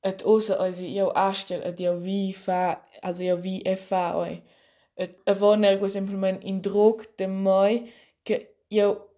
et 0.02 0.24
osa 0.26 0.58
also 0.58 0.84
io 0.84 1.10
astel 1.12 1.62
et 1.64 1.80
io 1.80 1.96
vi 1.96 2.34
fa 2.34 2.84
also 3.02 3.22
io 3.24 3.36
vi 3.38 3.62
e 3.62 3.76
fa 3.76 4.16
oi 4.18 4.42
et 4.96 5.12
avon 5.26 5.64
ergo 5.64 5.88
simplement 5.88 6.44
in 6.44 6.60
drog 6.62 7.16
de 7.18 7.28
moi 7.28 7.92
che 8.24 8.56
io 8.70 9.10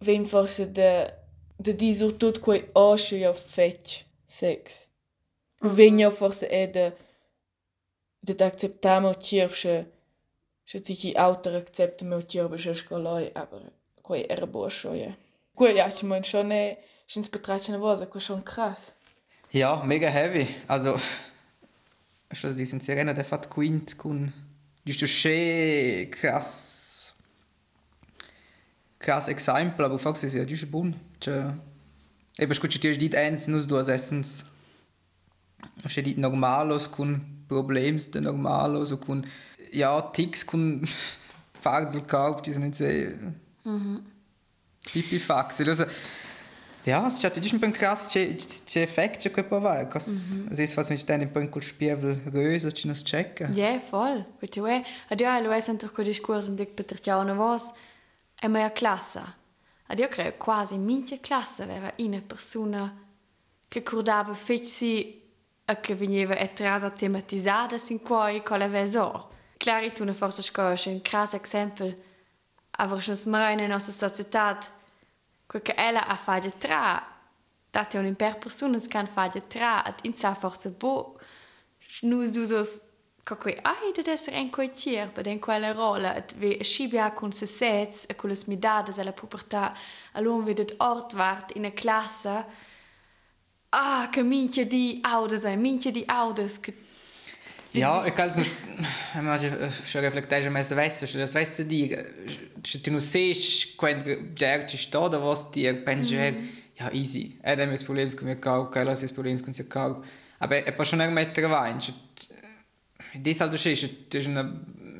vem 0.00 0.24
forse 0.24 0.72
de 0.72 1.10
de 1.58 1.72
disur 1.74 2.12
tot 2.18 2.38
quei 2.40 2.68
asce 2.74 3.16
io 3.16 3.32
fetch 3.32 4.04
sex. 4.30 4.86
Ven 5.60 5.98
io 5.98 6.10
forse 6.10 6.46
e 6.46 6.66
de 6.66 6.92
de 8.22 8.44
acceptamo 8.44 9.14
cirpsche 9.14 9.86
se 10.64 10.80
ti 10.80 11.14
autor 11.16 11.54
accepta 11.56 12.04
meu 12.04 12.22
cirpsche 12.22 12.74
scoloi 12.74 13.30
aber 13.34 13.72
quei 14.02 14.26
era 14.28 14.46
boschoje 14.46 15.16
quei 15.54 15.76
ja. 15.76 15.88
Ich 15.88 16.02
mein 16.02 16.24
schon 16.24 16.48
ne 16.48 16.76
schins 17.06 17.28
betrachten 17.28 17.80
was 17.80 18.08
quei 18.08 18.20
schon 18.20 18.44
krass. 18.44 18.92
Ja, 19.52 19.82
mega 19.84 20.08
heavy. 20.08 20.46
Also, 20.68 20.94
što 22.32 22.52
di 22.52 22.66
sin 22.66 22.80
sirena 22.80 23.12
der 23.12 23.24
fat 23.24 23.48
quint 23.48 23.96
kun. 23.96 24.32
Giusto 24.84 25.06
che 25.06 26.08
krass. 26.10 27.14
Krass 28.98 29.28
exempel, 29.28 29.84
aber 29.84 29.98
fax 29.98 30.22
ist 30.22 30.34
ja 30.34 30.44
giusto 30.44 30.66
bun. 30.66 30.94
Cioè, 31.18 31.52
eben 32.38 32.54
scucci 32.54 32.78
ti 32.78 32.96
dit 32.96 33.14
eins 33.14 33.46
nus 33.46 33.66
duas 33.66 33.88
essens. 33.88 34.44
Che 35.86 36.02
dit 36.02 36.18
normalos 36.18 36.90
kun 36.90 37.20
problems 37.48 38.10
de 38.10 38.20
normalos 38.20 38.92
und 38.92 39.00
kun 39.00 39.26
ja 39.72 40.00
tics 40.12 40.44
kun 40.46 40.88
fagsel 41.62 42.02
kauft, 42.02 42.46
die 42.46 42.52
sind 42.52 42.64
nicht 42.64 42.76
sehr 42.76 43.12
pipifax. 44.84 45.60
Also, 45.60 45.84
ja, 46.84 47.06
es 47.06 47.20
giusto 47.20 47.54
un 47.54 47.60
po' 47.60 47.70
krass 47.70 48.08
c'è 48.08 48.34
che 48.34 49.44
avere, 49.50 49.88
cos 49.88 50.38
es 50.50 50.58
ist 50.58 50.76
was 50.76 50.88
mit 50.88 51.08
deinem 51.08 51.50
col 51.50 51.62
spievel 51.62 52.18
röse 52.32 52.72
ci 52.72 52.88
nos 52.88 53.04
checka. 53.04 53.50
Ja, 53.50 53.78
voll. 53.90 54.24
Gut, 54.40 54.56
ja. 54.56 54.82
Ad 55.08 55.20
ja, 55.20 55.38
lo 55.40 55.52
è 55.52 55.60
sempre 55.60 55.90
con 55.90 56.04
discorso 56.04 56.52
di 56.52 56.66
per 56.66 56.86
te 56.86 57.10
una 57.10 57.34
voce 57.34 57.72
è 58.34 58.48
mia 58.48 58.72
classe. 58.72 59.20
Ad 59.90 59.98
io 59.98 60.06
creo 60.06 60.34
quasi 60.36 60.78
minchia 60.78 61.18
classe 61.18 61.64
aveva 61.64 61.92
una 61.96 62.20
persona 62.24 62.96
che 63.66 63.82
curdava 63.82 64.34
feci 64.34 65.20
e 65.64 65.80
che 65.80 65.96
veniva 65.96 66.38
etrasa 66.38 66.90
tematizzata 66.90 67.76
sin 67.76 68.00
cuore 68.00 68.40
con 68.44 68.58
la 68.58 68.68
vezzo. 68.68 69.30
Clari 69.56 69.92
tu 69.92 70.02
una 70.02 70.12
forza 70.12 70.42
scorscia, 70.42 70.90
un 70.90 71.02
crass 71.02 71.34
esempio, 71.34 71.96
avrò 72.70 73.00
schon 73.00 73.16
smara 73.16 73.50
in 73.50 73.68
nostra 73.68 74.08
società 74.08 74.60
quel 75.44 75.62
che 75.62 75.74
ella 75.76 76.06
ha 76.06 76.14
fatto 76.14 76.52
tra, 76.56 77.04
dati 77.68 77.96
un 77.96 78.06
imper 78.06 78.38
persona 78.38 78.78
che 78.78 78.96
ha 78.96 79.06
fatto 79.06 79.40
tra, 79.48 79.82
ad 79.82 79.94
in 80.02 80.14
sa 80.14 80.34
forza 80.34 80.70
bo, 80.70 81.18
nus 82.02 82.36
usos 82.36 82.80
dusos 83.30 83.36
co 83.36 83.36
quei 83.36 83.58
ai 83.62 83.92
de 83.92 84.10
esser 84.10 84.34
en 84.34 84.50
coi 84.50 84.70
cirpa 84.74 85.22
den 85.22 85.38
quella 85.38 85.72
rola 85.72 86.24
ve 86.36 86.58
scibia 86.62 87.10
con 87.12 87.32
se 87.32 87.46
sets 87.46 88.06
e 88.08 88.14
con 88.14 88.28
le 88.30 88.34
smidades 88.34 88.98
alla 88.98 89.12
pubertà 89.12 89.72
allon 90.12 90.44
vedet 90.44 90.74
ort 90.78 91.14
wart 91.14 91.52
in 91.54 91.64
a 91.64 91.70
classe 91.70 92.46
ah 93.70 94.08
che 94.10 94.22
minchia 94.22 94.66
di 94.66 94.98
audes 95.02 95.44
ein 95.44 95.60
minchia 95.60 95.90
di 95.90 96.04
audes 96.06 96.60
che 96.60 96.74
Ja, 97.72 98.04
ich 98.04 98.16
kann 98.16 98.28
es 98.28 98.34
nicht, 98.34 98.50
wenn 99.14 99.70
schon 99.86 100.00
reflektiert, 100.00 100.44
wenn 100.44 100.52
man 100.52 100.62
es 100.62 100.74
weiß, 100.74 100.98
das 101.12 101.34
weiß 101.36 101.58
du 101.58 101.64
dir, 101.66 102.04
du 102.82 102.98
siehst, 102.98 103.80
wenn 103.80 104.34
der 104.34 104.66
ci 104.66 104.76
sta 104.76 105.08
da 105.08 105.22
was 105.22 105.52
dir, 105.52 105.74
pensi 105.84 106.16
mm. 106.16 106.48
ja 106.80 106.90
easy, 106.92 107.38
è 107.40 107.54
da 107.54 107.66
mes 107.66 107.84
problems 107.84 108.16
con 108.16 108.26
mio 108.26 108.40
cau, 108.40 108.68
che 108.68 108.82
la 108.82 108.96
ses 108.96 109.12
problems 109.12 109.40
con 109.40 109.52
sia 109.52 109.66
cau. 109.68 110.02
Aber 110.38 110.64
è 110.64 110.72
pa 110.72 110.84
schon 110.84 111.00
ein 111.00 111.12
meter 111.12 111.48
wein. 111.48 111.78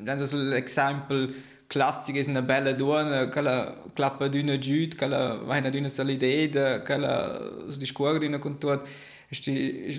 Das 0.03 0.21
ist 0.21 0.33
ein 0.33 0.53
Exempel 0.53 1.33
classico 1.67 2.19
è 2.19 2.27
una 2.27 2.41
bella 2.41 2.73
donna 2.73 3.29
che 3.29 3.41
la 3.41 3.81
clappa 3.93 4.27
d'una 4.27 4.57
giut, 4.57 4.95
che 4.95 5.07
la 5.07 5.35
vai 5.35 5.61
d'una 5.61 5.87
solidità, 5.87 6.81
che 6.81 6.97
la 6.97 7.49
discorda 7.77 8.37
con 8.39 8.57
tutto 8.57 8.83
ist 9.31 9.47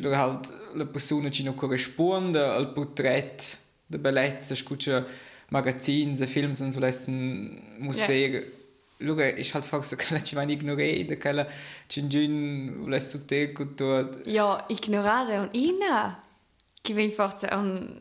halt 0.04 0.52
la 0.74 0.84
persona 0.84 1.30
che 1.30 1.42
non 1.42 1.54
corrisponde 1.54 2.38
al 2.38 2.72
portrait 2.72 3.58
de 3.86 3.98
bellezza, 3.98 4.54
scuccia 4.54 5.06
magazins 5.48 6.20
e 6.20 6.26
films 6.26 6.60
und 6.60 6.72
so 6.72 6.80
lassen 6.80 7.58
musei 7.78 8.28
yeah. 8.28 8.42
Luga, 8.98 9.26
ist 9.26 9.52
halt 9.54 9.64
fast 9.64 9.90
so, 9.90 9.96
che 9.96 10.22
ci 10.22 10.36
vanno 10.36 10.52
ignorare, 10.52 11.16
che 11.16 11.46
ci 11.88 12.06
giun 12.06 12.84
lassen 12.86 13.26
te 13.26 13.52
con 13.52 13.74
tutto. 13.74 14.20
Ja, 14.26 14.64
ignorare 14.68 15.38
un 15.38 15.48
ina, 15.52 16.22
Gewinfach 16.82 17.38
ze 17.38 17.48
an 17.48 18.00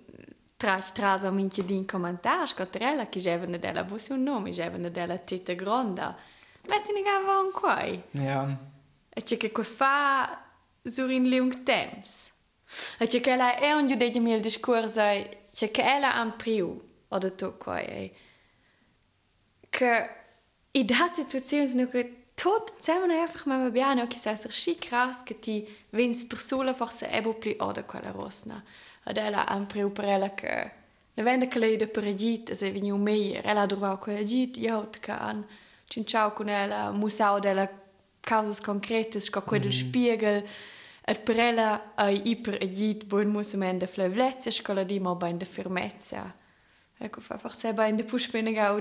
trastra 0.57 1.17
om 1.23 1.35
minje 1.35 1.63
din 1.63 1.85
commentaar 1.85 2.53
Catrella 2.53 3.05
ki 3.05 3.19
jevene 3.19 3.59
della 3.59 3.83
bus 3.83 4.09
un 4.09 4.23
nome 4.23 4.51
jevene 4.51 4.91
della 4.91 5.17
tita 5.17 5.53
gronda. 5.53 6.15
Metti 6.67 6.91
ne 6.91 7.01
gava 7.01 7.39
an 7.39 7.51
quai. 7.51 8.03
Ja. 8.11 8.57
E 9.09 9.21
c'è 9.21 9.37
che 9.37 9.51
que 9.51 9.63
fa 9.63 10.39
sur 10.83 11.09
in 11.09 11.29
leung 11.29 11.63
temps. 11.63 12.31
E 12.99 13.07
c'è 13.07 13.19
che 13.19 13.35
la 13.35 13.55
è 13.55 13.71
un 13.71 13.87
giudeje 13.87 14.19
mi 14.19 14.33
il 14.33 14.41
discorso 14.41 15.01
c'è 15.51 15.71
che 15.71 15.81
ella 15.81 16.15
am 16.15 16.35
priu 16.35 16.79
o 17.07 17.17
de 17.17 17.35
to 17.35 17.57
quai. 17.57 18.15
Che 19.69 20.09
i 20.71 20.85
dati 20.85 21.25
tutti 21.25 21.67
sono 21.67 21.87
che 21.87 22.20
tot 22.41 22.73
zusammen 22.79 23.11
einfach 23.11 23.45
mal 23.45 23.69
biano 23.69 24.07
che 24.07 24.17
sa 24.17 24.35
schi 24.35 24.75
krass 24.75 25.21
che 25.21 25.39
ti 25.39 25.67
vins 25.91 26.23
persona 26.23 26.73
forse 26.73 27.07
ebo 27.11 27.35
pli 27.35 27.55
o 27.59 27.71
da 27.71 27.83
quella 27.83 28.09
rosna. 28.09 28.63
An 29.03 29.67
priu 29.67 29.91
per 29.91 30.05
ella 30.05 30.33
che 30.33 30.71
ne 31.13 31.23
vende 31.23 31.47
che 31.47 31.59
lei 31.59 31.77
de 31.77 31.87
per 31.87 32.03
agit, 32.03 32.53
se 32.53 32.71
vini 32.71 32.89
un 32.89 33.01
meier, 33.01 33.45
ella 33.45 33.67
doveva 33.67 33.97
quella 33.99 34.19
agit, 34.21 34.57
io 34.57 34.89
che 34.89 35.11
an 35.11 35.45
cinciao 35.87 36.33
con 36.33 36.49
ella, 36.49 36.89
musao 36.91 37.37
della 37.39 37.69
causas 38.21 38.59
concretas, 38.59 39.25
sco 39.25 39.43
quel 39.43 39.61
del 39.61 39.73
spiegel, 39.73 40.43
et 41.05 41.19
per 41.19 41.39
ella 41.39 41.91
ai 41.95 42.21
iper 42.25 42.57
agit 42.59 43.05
buon 43.05 43.27
musemen 43.27 43.77
de 43.77 43.85
flevlezia, 43.85 44.51
sco 44.51 44.73
la 44.73 44.83
dimo 44.83 45.15
bain 45.15 45.37
de 45.37 45.45
firmezia. 45.45 46.35
Ecco, 46.97 47.21
fa 47.21 47.37
forse 47.37 47.73
bain 47.73 47.95
de 47.95 48.03
puspene 48.03 48.51
gau 48.51 48.79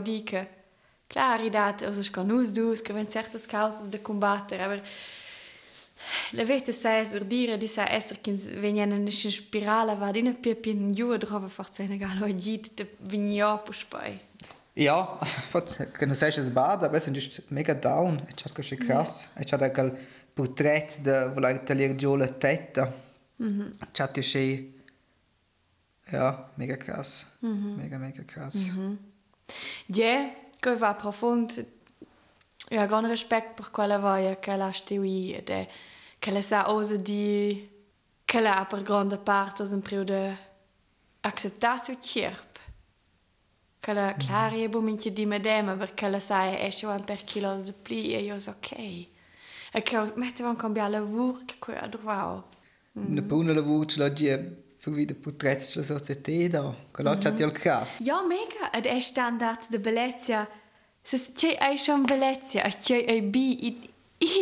i 1.17 1.51
dat, 1.51 1.83
also 1.83 2.03
sco 2.03 2.23
nus 2.23 2.51
dus, 2.51 2.83
che 2.83 2.93
ven 2.93 3.11
certas 3.11 3.47
causas 3.47 3.89
de 3.89 4.01
combattere, 4.01 4.63
aber 4.63 4.83
la 6.33 6.45
vete 6.45 6.73
sa 6.73 6.99
esser 6.99 7.25
dire 7.25 7.57
di 7.57 7.67
sa 7.67 7.89
esser 7.89 8.21
che 8.21 8.33
venien 8.33 8.91
in 8.93 9.01
una 9.01 9.11
spirale 9.11 9.95
va 9.97 10.11
dina 10.11 10.33
pia 10.33 10.55
pin 10.55 10.93
giù 10.93 11.17
drova 11.17 11.49
forse 11.49 11.87
ne 11.87 11.97
galo 11.97 12.25
agit 12.25 12.75
de 12.75 12.87
vignio 12.99 13.59
puspai. 13.65 14.19
Ja, 14.75 15.19
când 15.93 16.15
se 16.15 16.27
es 16.27 16.51
bad, 16.51 16.85
aber 16.85 17.01
sind 17.01 17.17
just 17.17 17.51
mega 17.51 17.75
down. 17.75 18.23
Ich 18.35 18.45
hat 18.45 18.65
schon 18.65 18.79
krass. 18.79 19.29
Ich 19.39 19.53
hat 19.53 19.75
quel 19.75 19.99
portrait 20.35 21.05
de 21.05 21.33
voler 21.35 21.65
taglier 21.65 21.95
giù 21.97 22.17
la 22.17 22.29
testa. 22.29 22.93
Mhm. 23.37 23.73
Ich 23.93 24.01
hat 24.01 24.25
schon 24.25 24.75
ja, 26.13 26.51
mega 26.57 26.77
krass. 26.77 27.27
Mhm. 27.41 27.77
Mega 27.77 27.99
mega 27.99 28.23
krass. 28.23 28.55
Mhm. 28.55 28.99
Ja, 29.89 30.31
che 30.61 30.77
va 30.77 30.95
profond. 30.95 31.67
Ja, 32.71 32.87
gran 32.87 33.07
respect 33.07 33.55
per 33.55 33.71
quella 33.71 33.99
vaia 33.99 34.39
che 34.39 34.55
la 34.57 34.71
stiui 34.71 35.41
de 35.45 35.69
che 36.19 36.31
la 36.31 36.41
sa 36.41 36.71
osa 36.71 36.97
di 36.97 37.69
che 38.25 38.41
la 38.41 38.65
per 38.69 38.83
grande 38.83 39.17
parte 39.17 39.63
un 39.63 39.83
periodo 39.83 40.37
acceptato 41.23 41.99
certo 41.99 42.51
Quella 43.81 44.13
klar 44.13 44.53
je 44.53 44.69
bo 44.69 44.83
minche 44.83 45.11
di 45.11 45.25
medema 45.25 45.75
perché 45.75 46.07
la 46.09 46.21
sai 46.21 46.55
è 46.55 46.71
scho 46.71 46.91
un 46.91 47.03
per 47.03 47.25
kilos 47.25 47.65
de 47.65 47.73
pli 47.73 48.15
e 48.15 48.23
io 48.23 48.39
so 48.39 48.51
ok. 48.51 48.73
E 49.73 49.83
che 49.83 50.13
mette 50.17 50.43
van 50.43 50.55
cambiare 50.55 50.91
lavoro 50.91 51.39
che 51.47 51.57
qua 51.59 51.81
adrovao. 51.81 52.49
Ne 52.93 53.23
buona 53.23 53.55
lavoro 53.55 53.87
ce 53.87 53.99
l'ha 54.01 54.13
vida 54.85 55.15
portretti 55.15 55.67
della 55.75 55.85
società. 55.85 56.75
Che 56.91 57.03
l'ha 57.03 57.19
c'ha 57.19 57.29
il 57.37 57.53
cas. 57.53 58.01
Ja, 58.01 58.23
mega. 58.23 58.71
Ed 58.71 58.87
è 58.87 58.99
standard 58.99 59.69
de 59.69 59.79
bellezia. 59.79 60.49
Se 61.03 61.19
c'è 61.33 61.57
ai 61.59 61.77
schon 61.77 62.05
bellezia, 62.05 62.63
e 62.65 62.77
c'è 62.77 63.05
ai 63.09 63.23
bi 63.23 63.89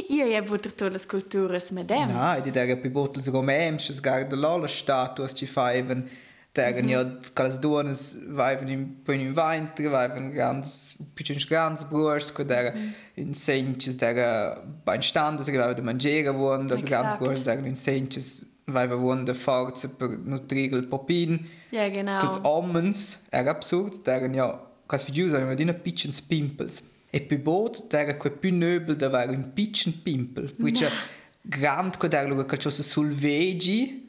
io 0.08 0.26
e 0.26 0.42
poter 0.42 0.72
tutte 0.72 0.90
le 0.90 0.98
sculture 0.98 1.58
medem. 1.70 2.10
No, 2.10 2.36
e 2.36 2.40
di 2.40 2.50
dare 2.50 2.76
più 2.76 2.90
bottles 2.90 3.30
romems, 3.30 3.92
sgar 3.92 4.26
de 4.26 4.36
lola 4.36 4.66
statuas 4.66 5.32
ci 5.34 5.46
faiven. 5.46 6.08
Tegen 6.50 6.86
mm 6.86 6.88
ja, 6.88 7.18
calas 7.34 7.58
duonas 7.58 8.16
vaivan 8.26 8.68
in 8.68 9.02
pun 9.04 9.20
in 9.20 9.32
vaintra, 9.32 9.88
vaivan 9.88 10.30
grands, 10.30 10.96
pitchins 11.14 11.44
grands 11.44 11.84
brurs, 11.84 12.32
co 12.32 12.42
dera 12.42 12.72
mm. 12.74 12.92
in 13.14 13.34
senches 13.34 13.94
dera 13.94 14.60
bain 14.84 15.02
standas, 15.02 15.46
che 15.46 15.56
vaiva 15.56 15.74
de 15.74 15.82
mangiera 15.82 16.32
vuon, 16.32 16.66
das 16.66 16.82
grands 16.82 17.16
brurs 17.18 17.42
dera 17.42 17.64
in 17.64 17.76
senches 17.76 18.57
vaiva 18.72 18.96
vuon 18.96 19.24
de 19.24 19.34
forza 19.34 19.88
per 19.88 20.18
nutrire 20.18 20.76
il 20.76 20.86
popin. 20.86 21.46
Ja, 21.70 21.88
genau. 21.88 22.20
Das 22.20 22.38
omens, 22.44 23.24
era 23.30 23.50
absurd, 23.50 24.02
dera 24.04 24.26
ja, 24.26 24.48
cas 24.86 25.04
figius 25.04 25.34
aveva 25.34 25.54
dina 25.54 25.74
pitchins 25.74 26.20
pimpels. 26.20 26.82
E 27.10 27.20
più 27.20 27.38
bot, 27.40 27.86
dera 27.88 28.16
quei 28.16 28.32
più 28.32 28.52
nöbel 28.52 28.96
da 28.96 29.08
var 29.08 29.28
un 29.28 29.52
pitchen 29.54 30.02
pimpel, 30.02 30.54
which 30.58 30.84
grand 31.42 31.96
co 31.96 32.08
dera 32.08 32.28
luga 32.28 32.44
calciosa 32.44 32.82
sulvegi, 32.82 34.08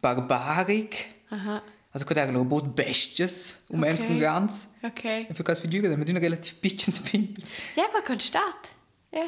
barbaric. 0.00 1.06
Aha. 1.30 1.62
Also 1.92 2.06
kad 2.06 2.16
er 2.16 2.44
bot 2.44 2.74
bestias 2.74 3.64
um 3.68 3.82
okay. 3.82 3.96
com 3.96 4.18
grands. 4.18 4.68
Ok. 4.82 5.04
E 5.04 5.34
für 5.34 5.42
cas 5.42 5.60
figura 5.60 5.96
mit 5.96 6.08
una 6.08 6.20
relativ 6.20 6.60
pitchen 6.60 6.92
spin. 6.92 7.34
Ja, 7.74 7.88
qua 7.90 8.02
constat. 8.02 8.70
Ja. 9.10 9.26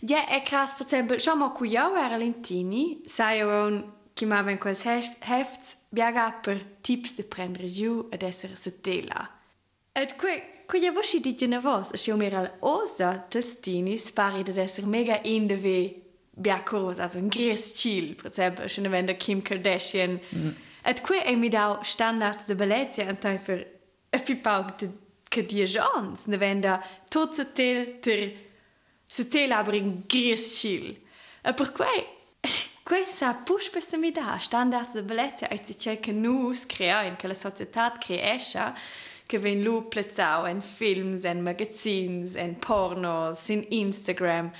Ja, 0.00 0.26
è 0.28 0.42
krass, 0.42 0.74
per 0.74 0.86
esempio, 0.86 1.18
schon 1.18 1.38
mal 1.38 1.52
qui 1.52 1.70
io 1.70 1.96
era 1.96 2.16
lentini, 2.16 3.00
sai 3.04 3.40
un 3.40 3.84
che 4.18 4.26
ma 4.26 4.42
ven 4.42 4.58
quels 4.58 4.82
hefts 4.84 5.76
biaga 5.94 6.32
per 6.42 6.64
tips 6.82 7.14
de 7.14 7.22
prendere 7.22 7.68
giù 7.68 8.08
ed 8.10 8.22
essere 8.22 8.56
sottela. 8.56 9.30
Et 9.92 10.16
qui 10.16 10.42
qui 10.66 10.80
ja 10.80 10.90
vosci 10.90 11.20
di 11.20 11.46
ne 11.46 11.60
vos, 11.60 11.94
se 11.94 12.12
mir 12.14 12.34
al 12.34 12.50
osa 12.60 13.24
testini 13.30 13.96
spari 13.96 14.42
de 14.42 14.60
essere 14.60 14.86
mega 14.86 15.20
in 15.22 15.46
de 15.46 15.56
ve 15.56 16.02
biacoros, 16.36 16.98
also 16.98 17.18
un 17.18 17.28
gris 17.28 17.72
chill, 17.74 18.16
per 18.16 18.30
esempio, 18.30 18.68
se 18.68 18.80
ne 18.80 18.88
vende 18.88 19.16
Kim 19.16 19.40
Kardashian. 19.40 20.20
Mm. 20.34 20.50
Et 20.84 21.00
qui 21.00 21.18
è 21.18 21.36
mi 21.36 21.48
dau 21.48 21.78
standards 21.82 22.46
de 22.46 22.54
bellezia 22.54 23.06
an 23.06 23.18
tai 23.18 23.38
per 23.38 23.66
e 24.10 24.18
pi 24.18 24.34
pau 24.34 24.64
de 24.76 24.90
che 25.28 25.46
die 25.46 25.64
jans 25.64 26.26
ne 26.26 26.36
venda 26.36 26.82
tot 27.08 27.34
se 27.34 27.52
tel 27.52 28.00
ter 28.00 28.32
se 29.06 29.28
tel 29.28 29.52
abring 29.52 30.06
grischil. 30.06 30.96
E 31.42 31.52
per 31.54 31.72
quei 31.72 32.17
questa 32.88 33.36
da 34.12 34.38
standards 34.38 34.94
de 34.94 35.02
bellezia 35.02 35.48
e 35.48 35.60
si 35.62 35.76
c'è 35.76 36.00
che 36.00 36.10
nus 36.10 36.64
crea 36.64 37.04
in 37.04 37.16
che 37.16 37.26
la 37.26 37.34
società 37.34 37.92
cresce 37.98 38.72
che 39.26 39.38
ven 39.38 39.60
lu 39.60 39.88
plezzau 39.88 40.46
en 40.46 40.62
films 40.62 41.24
en 41.24 41.42
magazines 41.42 42.34
en 42.34 42.58
pornos 42.58 43.48
in 43.48 43.66
Instagram 43.68 44.50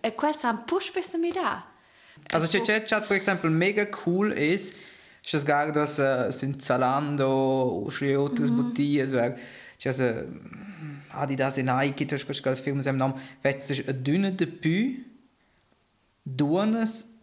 e 0.00 0.14
quel 0.14 0.34
sam 0.34 0.64
da. 0.64 1.62
Also 2.30 2.46
c'è 2.46 2.62
c'è 2.62 2.84
chat 2.84 3.06
per 3.06 3.18
esempio 3.18 3.50
mega 3.50 3.86
cool 4.04 4.32
ist 4.32 4.74
ist 5.22 5.32
das 5.34 5.44
gar 5.44 5.70
das 5.70 5.98
uh, 5.98 6.30
sind 6.30 6.62
Zalando 6.62 7.84
oder 7.84 8.16
outras 8.16 8.48
mm 8.48 8.58
-hmm. 8.58 8.62
boutiques 8.62 9.12
oder 9.12 9.38
c'è 9.76 9.92
se 9.92 10.26
Adidas 11.10 11.58
e 11.58 11.62
Nike 11.62 12.06
das 12.06 12.24
das 12.24 12.60
Film 12.60 12.78
Namen 12.78 13.20
wird 13.42 13.66
sich 13.66 13.86
ein 13.86 14.02
dünne 14.02 14.32
Debüt 14.32 15.04
duonas 16.24 17.13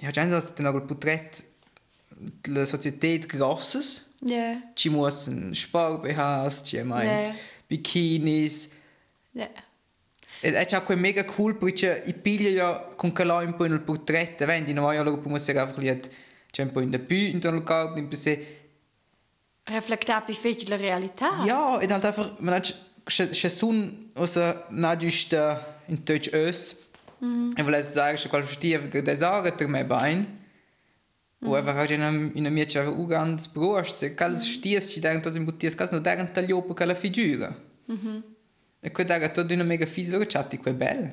ja 0.00 0.10
già 0.10 0.26
das 0.26 0.54
den 0.54 0.66
agul 0.66 0.86
portrait 0.86 1.44
la 2.48 2.64
societät 2.64 3.26
grosses 3.26 4.06
Yeah. 4.20 4.56
ci 4.74 4.90
muossen 4.90 5.54
Sport 5.54 6.02
BHs, 6.02 6.62
ci 6.64 6.82
meint 6.82 7.04
yeah. 7.04 7.34
Bikinis. 7.68 8.68
Yeah. 9.32 9.48
E 10.40 10.52
è 10.52 10.66
già 10.66 10.80
quel 10.80 10.98
mega 10.98 11.24
cool 11.24 11.56
perché 11.56 12.02
i 12.06 12.14
piglia 12.14 12.48
ja 12.48 12.88
con 12.96 13.12
là 13.14 13.36
un 13.36 13.54
po' 13.54 13.66
nel 13.66 13.80
portretto, 13.80 14.44
vendi, 14.44 14.72
non 14.72 14.84
voglio 14.84 15.02
loro 15.02 15.20
come 15.20 15.38
se 15.38 15.52
einfach 15.52 15.78
lì 15.78 16.00
c'è 16.50 16.62
un 16.62 16.72
po' 16.72 16.80
in 16.80 17.04
più 17.06 17.16
in 17.16 17.38
tal 17.38 17.62
caso, 17.62 17.96
in 17.96 18.10
se 18.16 18.56
Reflektar 19.64 20.24
pi 20.24 20.32
fetg 20.32 20.66
la 20.68 20.76
realità. 20.76 21.44
Ja, 21.44 21.76
und 21.76 21.92
halt 21.92 22.04
einfach, 22.04 22.40
man 22.40 22.54
hat 22.54 22.74
schon 23.06 23.34
schon 23.34 24.10
also 24.14 24.54
nicht 24.70 25.02
just 25.02 25.32
in 25.88 26.04
Deutsch 26.04 26.32
ös. 26.32 26.87
Ich 27.20 27.66
will 27.66 27.74
jetzt 27.74 27.94
sagen, 27.94 28.16
ich 28.16 28.30
kann 28.30 28.42
verstehen, 28.42 28.92
wie 28.92 29.02
der 29.02 29.16
sagt, 29.16 29.60
der 29.60 29.68
mir 29.68 29.84
bein. 29.84 30.26
O 31.40 31.54
einfach 31.54 31.88
in 31.88 32.02
einem 32.02 32.32
in 32.34 32.46
einem 32.46 32.54
Mädchen 32.54 32.88
auch 32.88 33.08
ganz 33.08 33.46
brust, 33.46 33.98
se 33.98 34.14
calls 34.16 34.44
stias 34.44 34.90
ci 34.90 35.00
daren 35.00 35.22
tos 35.22 35.36
imbuttias 35.36 35.76
cas 35.76 35.92
no 35.92 36.00
daren 36.00 36.34
taglio 36.34 36.60
per 36.62 36.86
la 36.86 36.96
figura. 36.96 37.54
E 38.80 38.90
quei 38.90 39.06
daren 39.06 39.32
todo 39.32 39.54
una 39.54 39.62
mega 39.62 39.86
fisica 39.86 40.18
chatti 40.26 40.58
quei 40.58 40.74
bel. 40.74 41.12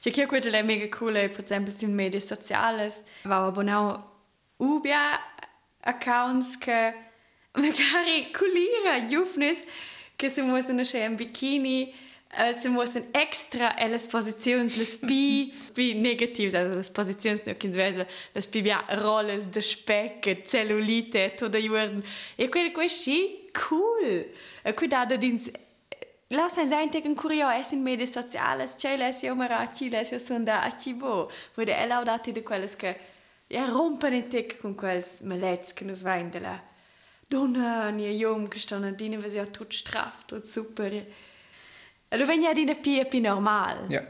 C'è 0.00 0.10
chi 0.10 0.24
quello 0.24 0.50
è 0.50 0.62
mega 0.62 0.88
cool, 0.96 1.28
per 1.28 1.44
esempio, 1.44 1.72
sui 1.74 1.88
media 1.88 2.18
sociali, 2.20 2.90
va 3.24 3.44
abbonare 3.44 4.02
ubia 4.56 5.20
accounts 5.80 6.56
che 6.56 6.94
magari 7.52 8.32
culira 8.32 9.06
giovnes 9.06 9.62
che 10.16 10.30
si 10.30 10.40
muovono 10.40 10.80
in 10.80 11.14
bikini, 11.16 11.92
eh, 12.34 12.58
si 12.58 12.68
muovono 12.68 13.08
extra 13.10 13.74
le 13.78 13.98
posizioni, 14.10 14.74
le 14.76 14.84
spi, 14.84 15.52
spi 15.52 15.94
negative, 15.94 16.56
also 16.56 16.78
le 16.78 16.90
posizioni 16.90 17.42
no 17.44 17.54
che 17.56 17.66
invece 17.66 18.08
le 18.32 18.40
spi 18.40 18.62
bia 18.62 18.84
rolles 18.88 19.48
de 19.48 19.60
speck, 19.60 20.42
cellulite, 20.42 21.34
tutto 21.34 21.60
giorno. 21.60 22.02
E 22.34 22.48
quello 22.48 22.70
così 22.72 23.50
cool. 23.52 24.30
E 24.62 24.74
qui 24.74 24.88
da 24.88 25.04
dins 25.04 25.50
Lass 26.28 26.56
ein 26.56 26.66
sein 26.66 26.90
tegen 26.90 27.14
curio 27.14 27.50
es 27.50 27.72
in 27.72 27.82
media 27.82 28.06
sociales, 28.06 28.74
c'è 28.76 28.96
lesio 28.96 29.34
maraci, 29.34 29.90
lesio 29.90 30.18
sonda 30.18 30.62
a 30.62 30.74
cibo, 30.74 31.30
wo 31.54 31.62
de 31.62 31.74
elaudati 31.74 32.32
de 32.32 32.42
quelles 32.42 32.74
che 32.74 32.98
ja 33.48 33.66
rompen 33.66 34.14
in 34.14 34.28
tic 34.28 34.58
con 34.58 34.74
quels 34.74 35.20
malets 35.20 35.74
che 35.74 35.84
nos 35.84 36.00
vain 36.00 36.30
de 36.30 36.40
la 36.40 36.58
donna 37.28 37.90
ni 37.90 38.16
che 38.48 38.58
stanno 38.58 38.90
dine 38.92 39.18
was 39.18 39.34
ja 39.34 39.44
tut 39.44 39.74
straff, 39.74 40.24
tut 40.24 40.46
super. 40.46 41.04
Allora 42.12 42.28
wenn 42.28 42.42
ja 42.42 42.52
dine 42.52 42.74
pia 42.74 43.04
pi 43.04 43.20
normal. 43.20 43.86
Ja. 43.88 44.02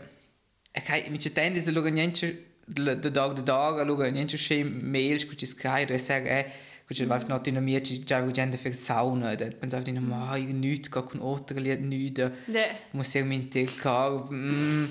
E 0.72 0.80
kai 0.80 1.08
mi 1.08 1.18
c'è 1.18 1.32
tende 1.32 1.62
se 1.62 1.70
luga 1.70 1.88
niente 1.88 2.26
de 2.66 3.10
dag 3.10 3.34
de 3.34 3.42
dag, 3.42 3.86
luga 3.86 4.10
niente 4.10 4.36
che 4.36 4.64
mails 4.64 5.24
cu 5.24 5.34
ci 5.34 5.46
sky, 5.46 5.84
do 5.84 5.96
sag 5.98 6.26
eh 6.26 6.46
Kuch 6.84 7.08
war 7.08 7.22
not 7.28 7.46
in 7.46 7.62
mir 7.64 7.80
già 7.80 8.20
gente 8.32 8.58
fer 8.58 8.74
sauna, 8.74 9.36
dat 9.36 9.60
pensavo 9.60 9.84
di 9.84 9.92
ma 9.92 10.36
io 10.36 10.52
nüt 10.52 10.90
ga 10.90 11.02
con 11.02 11.20
otra 11.20 11.60
liet 11.60 11.80
nüda. 11.80 12.32
De. 12.46 12.64
Muss 12.92 13.14
ich 13.14 13.24
mit 13.24 13.54
der 13.54 13.66
car. 13.66 14.26
Mm. 14.30 14.88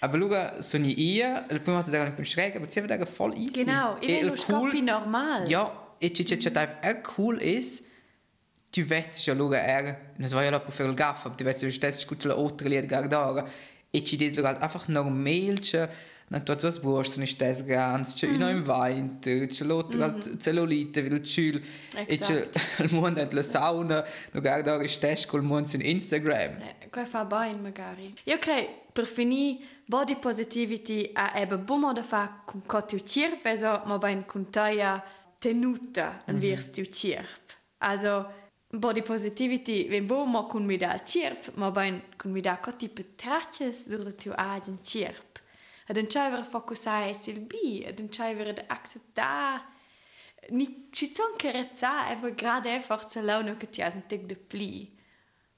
Aber 0.00 0.18
luga 0.18 0.62
so 0.62 0.78
ni 0.78 0.94
ia, 0.94 1.44
il 1.50 1.60
primo 1.60 1.76
volta 1.76 1.90
da 1.90 2.02
un 2.02 2.24
schräg, 2.24 2.56
aber 2.56 2.70
sie 2.70 2.80
da 2.86 3.04
voll 3.04 3.34
easy. 3.36 3.64
Genau, 3.64 3.98
ich 4.00 4.08
E 4.08 4.24
will 4.24 4.36
cool. 4.46 4.72
normal. 4.82 5.46
Ja, 5.48 5.70
e 6.00 6.12
ci 6.14 6.24
c'è 6.24 6.38
c'è 6.38 6.80
è 6.80 7.00
cool 7.02 7.42
is. 7.42 7.82
Tu 8.70 8.82
vets 8.84 9.24
ja 9.24 9.34
luga 9.34 9.58
er, 9.58 9.96
non 10.16 10.28
so 10.28 10.38
la 10.38 10.60
per 10.60 10.86
il 10.86 10.94
gaff, 10.94 11.24
aber 11.24 11.36
du 11.36 11.44
vets 11.44 11.62
ja 11.62 11.70
stess 11.70 12.00
scuccia 12.00 12.28
la 12.28 12.38
otra 12.38 12.68
liet 12.68 12.86
guardare. 12.86 13.48
E 13.90 14.02
ci 14.02 14.16
des 14.16 14.34
luga 14.34 14.58
einfach 14.60 14.88
normal 14.88 15.58
non 16.30 16.44
tu 16.44 16.54
das 16.54 16.82
Wurst 16.82 17.16
nicht 17.16 17.34
stess 17.34 17.64
ganz, 17.64 18.14
c'è 18.14 18.28
uno 18.28 18.48
in 18.50 18.62
Wein, 18.66 19.18
c'è 19.20 19.64
l'altro 19.64 20.36
cellulite, 20.36 21.00
vil 21.00 21.22
ciul, 21.22 21.62
e 21.94 22.18
c'è 22.18 22.46
il 22.84 22.94
mondo 22.94 23.26
la 23.30 23.42
sauna, 23.42 24.04
no 24.32 24.40
guardare 24.40 24.86
stess 24.88 25.24
col 25.24 25.42
mondo 25.42 25.70
in 25.72 25.80
Instagram. 25.80 26.60
Eh, 26.60 26.88
Qua 26.90 27.06
fa 27.06 27.24
bene 27.24 27.58
magari. 27.58 28.14
Io 28.24 28.38
credo 28.38 28.68
per 28.92 29.06
finire 29.06 29.58
body 29.86 30.16
positivity 30.18 31.10
a 31.14 31.32
ebbe 31.34 31.56
bumo 31.56 31.92
da 31.92 32.02
fa 32.02 32.42
con 32.44 32.62
co 32.66 32.84
tu 32.84 32.98
cirp, 32.98 33.44
also 33.46 33.82
ma 33.86 33.96
ben 33.96 34.26
con 34.26 34.50
taia 34.50 35.02
tenuta 35.38 36.24
an 36.26 36.38
virs 36.38 36.70
tu 36.70 36.84
cirp. 36.84 37.56
Also 37.78 38.26
body 38.70 39.02
positivity 39.02 39.88
ven 39.88 40.06
bumo 40.06 40.46
con 40.46 40.64
mi 40.64 40.76
da 40.76 40.98
cirp, 40.98 41.52
ma 41.54 41.70
ben 41.70 42.02
con 42.16 42.30
mi 42.30 42.40
da 42.40 42.58
co 42.58 42.76
tipo 42.76 43.02
tratjes 43.16 43.86
dur 43.86 44.12
tu 44.14 44.32
agin 44.36 44.78
cirp. 44.82 45.40
Ad 45.86 45.96
en 45.96 46.06
chaiver 46.06 46.44
focusare 46.44 47.14
sil 47.16 47.40
bi, 47.40 47.84
ad 47.86 47.98
en 47.98 48.08
chaiver 48.10 48.48
ad 48.48 48.64
acceptar 48.66 49.76
ni 50.50 50.88
ci 50.90 51.12
son 51.14 51.34
che 51.36 51.50
rezza 51.50 52.10
e 52.10 52.34
grade 52.34 52.80
forza 52.80 53.20
launo 53.20 53.56
che 53.56 53.68
ti 53.68 53.82
has 53.82 53.94
un 53.94 54.06
tic 54.06 54.24
de 54.24 54.36
pli. 54.36 54.96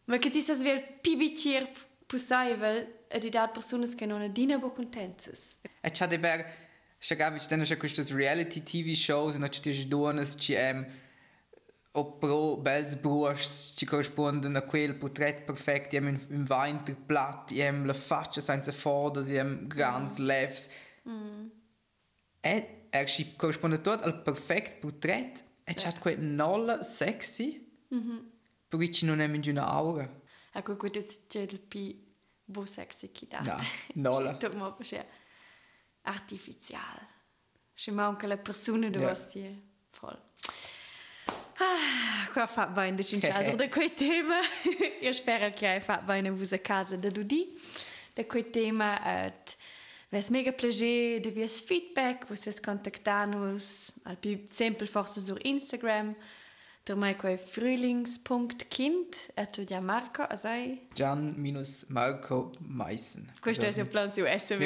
Ma 0.05 0.19
che 0.19 0.31
ti 0.31 0.41
sas 0.41 0.63
vel 0.63 0.83
pibicir 1.01 1.69
possible 2.07 3.07
e 3.09 3.19
di 3.19 3.29
dat 3.29 3.53
personas 3.53 3.95
che 3.95 4.07
non 4.07 4.23
adina 4.23 4.59
bo 4.59 4.71
contentas. 4.71 5.59
E 5.81 5.91
c'è 5.91 6.07
de 6.07 6.19
ber, 6.19 6.47
gavi 7.17 7.39
c'è 7.39 7.59
c'è 7.59 7.77
queste 7.77 8.15
reality 8.15 8.63
TV 8.63 8.95
shows, 8.95 9.37
no 9.37 9.49
c'è 9.49 9.61
des 9.61 9.87
donas 9.87 10.37
em 10.51 10.87
o 11.93 12.05
pro 12.19 12.57
bels 12.57 12.95
brusts 12.97 13.75
ci 13.77 13.85
corrispondono 13.85 14.59
a 14.59 14.63
quel 14.63 14.97
portrait 14.97 15.43
perfetto, 15.45 15.97
em 15.97 16.09
in, 16.09 16.27
in 16.29 16.45
Wein 16.49 16.85
der 16.85 16.97
platt, 16.97 17.51
em 17.51 17.85
la 17.85 17.95
faccia 17.95 18.41
senza 18.41 18.73
foda, 18.73 19.21
em 19.21 19.67
grans 19.67 20.19
lefs. 20.19 20.71
E 22.43 22.87
er 22.91 23.07
ci 23.07 23.35
corrisponde 23.37 23.81
tot 23.81 24.03
al 24.03 24.23
perfect 24.23 24.79
portrait 24.81 25.45
e 25.65 25.75
c'è 25.75 25.93
quel 25.99 26.21
nolla 26.21 26.83
sexy, 26.83 27.69
perché 28.69 28.91
ci 28.91 29.05
non 29.05 29.21
è 29.21 29.25
in 29.25 29.43
una 29.47 29.67
aura. 29.67 30.09
Ecco, 30.53 30.77
questo 30.77 31.05
c'è 31.29 31.41
il 31.41 31.61
pi 31.61 32.09
bo 32.45 32.67
sexy 32.67 33.11
chi 33.11 33.27
da. 33.27 33.41
No, 33.41 33.59
nolla. 33.95 34.37
Tu 34.37 34.49
ma 34.57 34.77
c'è 34.81 35.07
artificial. 36.03 37.07
Ci 37.75 37.91
manca 37.91 38.27
la 38.27 38.37
persona 38.37 38.89
Ja. 38.89 39.09
hast 39.11 39.33
hier 39.33 39.57
voll. 40.01 40.19
Ah, 41.61 42.31
qua 42.33 42.47
fa 42.47 42.67
bene 42.67 42.97
di 42.97 43.05
cincasa 43.05 43.53
da 43.57 43.69
quei 43.69 43.93
tema. 43.93 44.41
Io 45.01 45.13
spero 45.13 45.51
che 45.51 45.67
hai 45.67 45.81
fatto 45.81 46.05
bene 46.05 46.29
a 46.29 46.59
casa 46.59 46.97
da 46.97 47.09
Dudi. 47.09 47.59
Da 48.15 48.25
quei 48.25 48.51
tema 48.51 48.99
et 49.05 49.57
Ves 50.11 50.29
mega 50.29 50.51
plager 50.51 51.21
de 51.21 51.31
vies 51.31 51.61
feedback, 51.61 52.27
vos 52.27 52.47
es 52.47 52.59
contactar-nos 52.59 53.93
al 54.03 54.17
più 54.17 54.41
sempre 54.51 54.87
forse 54.87 55.21
sur 55.21 55.39
Instagram. 55.45 56.17
Der 56.91 56.97
mai 56.97 57.15
quei 57.15 57.39
frühlings.kind, 57.39 59.31
et 59.37 59.71
ja 59.71 59.81
Marco, 59.81 60.25
asai. 60.25 60.81
Gian 60.93 61.33
minus 61.37 61.87
Marco 61.89 62.51
Meissen. 62.59 63.31
Questo 63.41 63.65
è 63.65 63.69
il 63.69 63.87
plan 63.87 64.13
su 64.13 64.23
SW. 64.23 64.61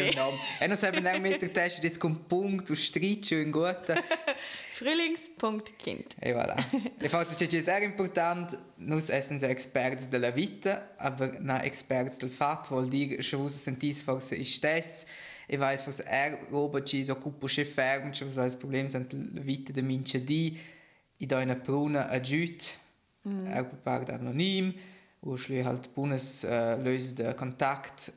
E 0.58 0.66
non 0.66 0.74
sappiamo 0.74 1.06
neanche 1.06 1.20
mettere 1.20 1.52
testa 1.52 1.86
di 1.86 1.94
con 1.98 2.24
punto, 2.26 2.72
un 2.72 2.78
striccio 2.78 3.34
in 3.34 3.50
gota. 3.50 4.02
Frühlings.kind. 4.72 6.14
E 6.18 6.32
voilà. 6.32 6.56
E 6.98 7.08
forse 7.10 7.46
c'è 7.46 7.60
sehr 7.60 7.82
important, 7.82 8.58
nus 8.76 9.10
essen 9.10 9.38
se 9.38 9.46
experts 9.48 10.08
della 10.08 10.30
vita, 10.30 10.94
aber 10.96 11.38
na 11.40 11.62
experts 11.62 12.16
del 12.16 12.30
fat, 12.30 12.68
vuol 12.68 12.88
dire, 12.88 13.16
che 13.16 13.36
vuoi 13.36 13.50
sentis 13.50 14.00
forse 14.00 14.34
is 14.34 14.50
stess, 14.50 15.04
e 15.46 15.58
weiss 15.58 15.82
forse 15.82 16.02
er 16.06 16.46
roba 16.48 16.82
ci 16.82 17.04
so 17.04 17.18
cupo 17.18 17.46
che 17.46 17.66
ferm, 17.66 18.12
che 18.12 18.24
was 18.24 18.36
das 18.36 18.56
Problem 18.56 18.86
sind 18.86 19.12
la 19.34 19.42
vita 19.42 19.72
de 19.72 19.82
mince 19.82 20.24
di, 20.24 20.58
i 21.16 21.26
da 21.26 21.38
una 21.38 21.56
pruna 21.56 22.08
a 22.08 22.20
giut, 22.20 22.78
mm. 23.28 23.46
er 23.46 23.64
prepart 23.64 24.10
anonym, 24.10 24.74
schlü 25.36 25.62
halt 25.64 25.88
bunes 25.94 26.44
uh, 26.44 26.76
löse 26.82 27.14
de 27.14 27.34
kontakt, 27.34 28.12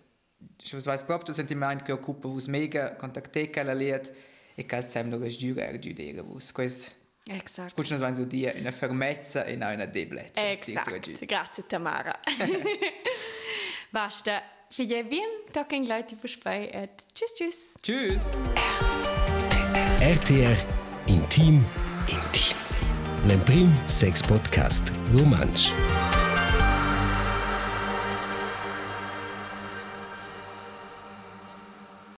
che 0.58 0.76
was 0.76 0.86
weiss 0.86 1.04
proprio 1.04 1.34
sentiment 1.34 1.84
che 1.84 1.92
occupa 1.92 2.28
vus 2.28 2.48
mega 2.48 2.96
kontakte 2.96 3.50
che 3.50 3.64
la 3.64 3.74
liet, 3.74 4.12
e 4.56 4.66
che 4.66 4.82
sem 4.82 5.10
no 5.10 5.18
res 5.18 5.38
giura 5.38 5.64
er 5.64 5.80
giudere 5.80 6.22
vus. 6.22 6.52
Quest 6.52 6.96
Exakt. 7.30 7.72
Scusa, 7.72 7.98
non 7.98 8.16
so 8.16 8.24
dire 8.24 8.56
una 8.58 8.72
fermezza 8.72 9.44
e 9.44 9.56
non 9.58 9.74
una 9.74 9.86
debolezza. 9.86 10.50
Exakt. 10.50 11.26
Grazie 11.26 11.66
Tamara. 11.66 12.20
Basta. 13.92 14.42
Ci 14.70 14.84
je 14.84 15.04
bien, 15.04 15.26
in 15.70 15.84
gleich 15.84 16.06
die 16.08 16.16
Besprei. 16.16 16.70
et 16.74 17.04
Tschüss, 17.14 17.34
tschüss. 17.36 17.74
Tschüss! 17.82 18.42
RTR 20.02 20.58
Intim 21.06 21.66
Intim. 22.08 22.47
L'Emprim 23.28 23.70
Sex 23.88 24.22
Podcast 24.22 24.94
Romansch. 25.14 25.74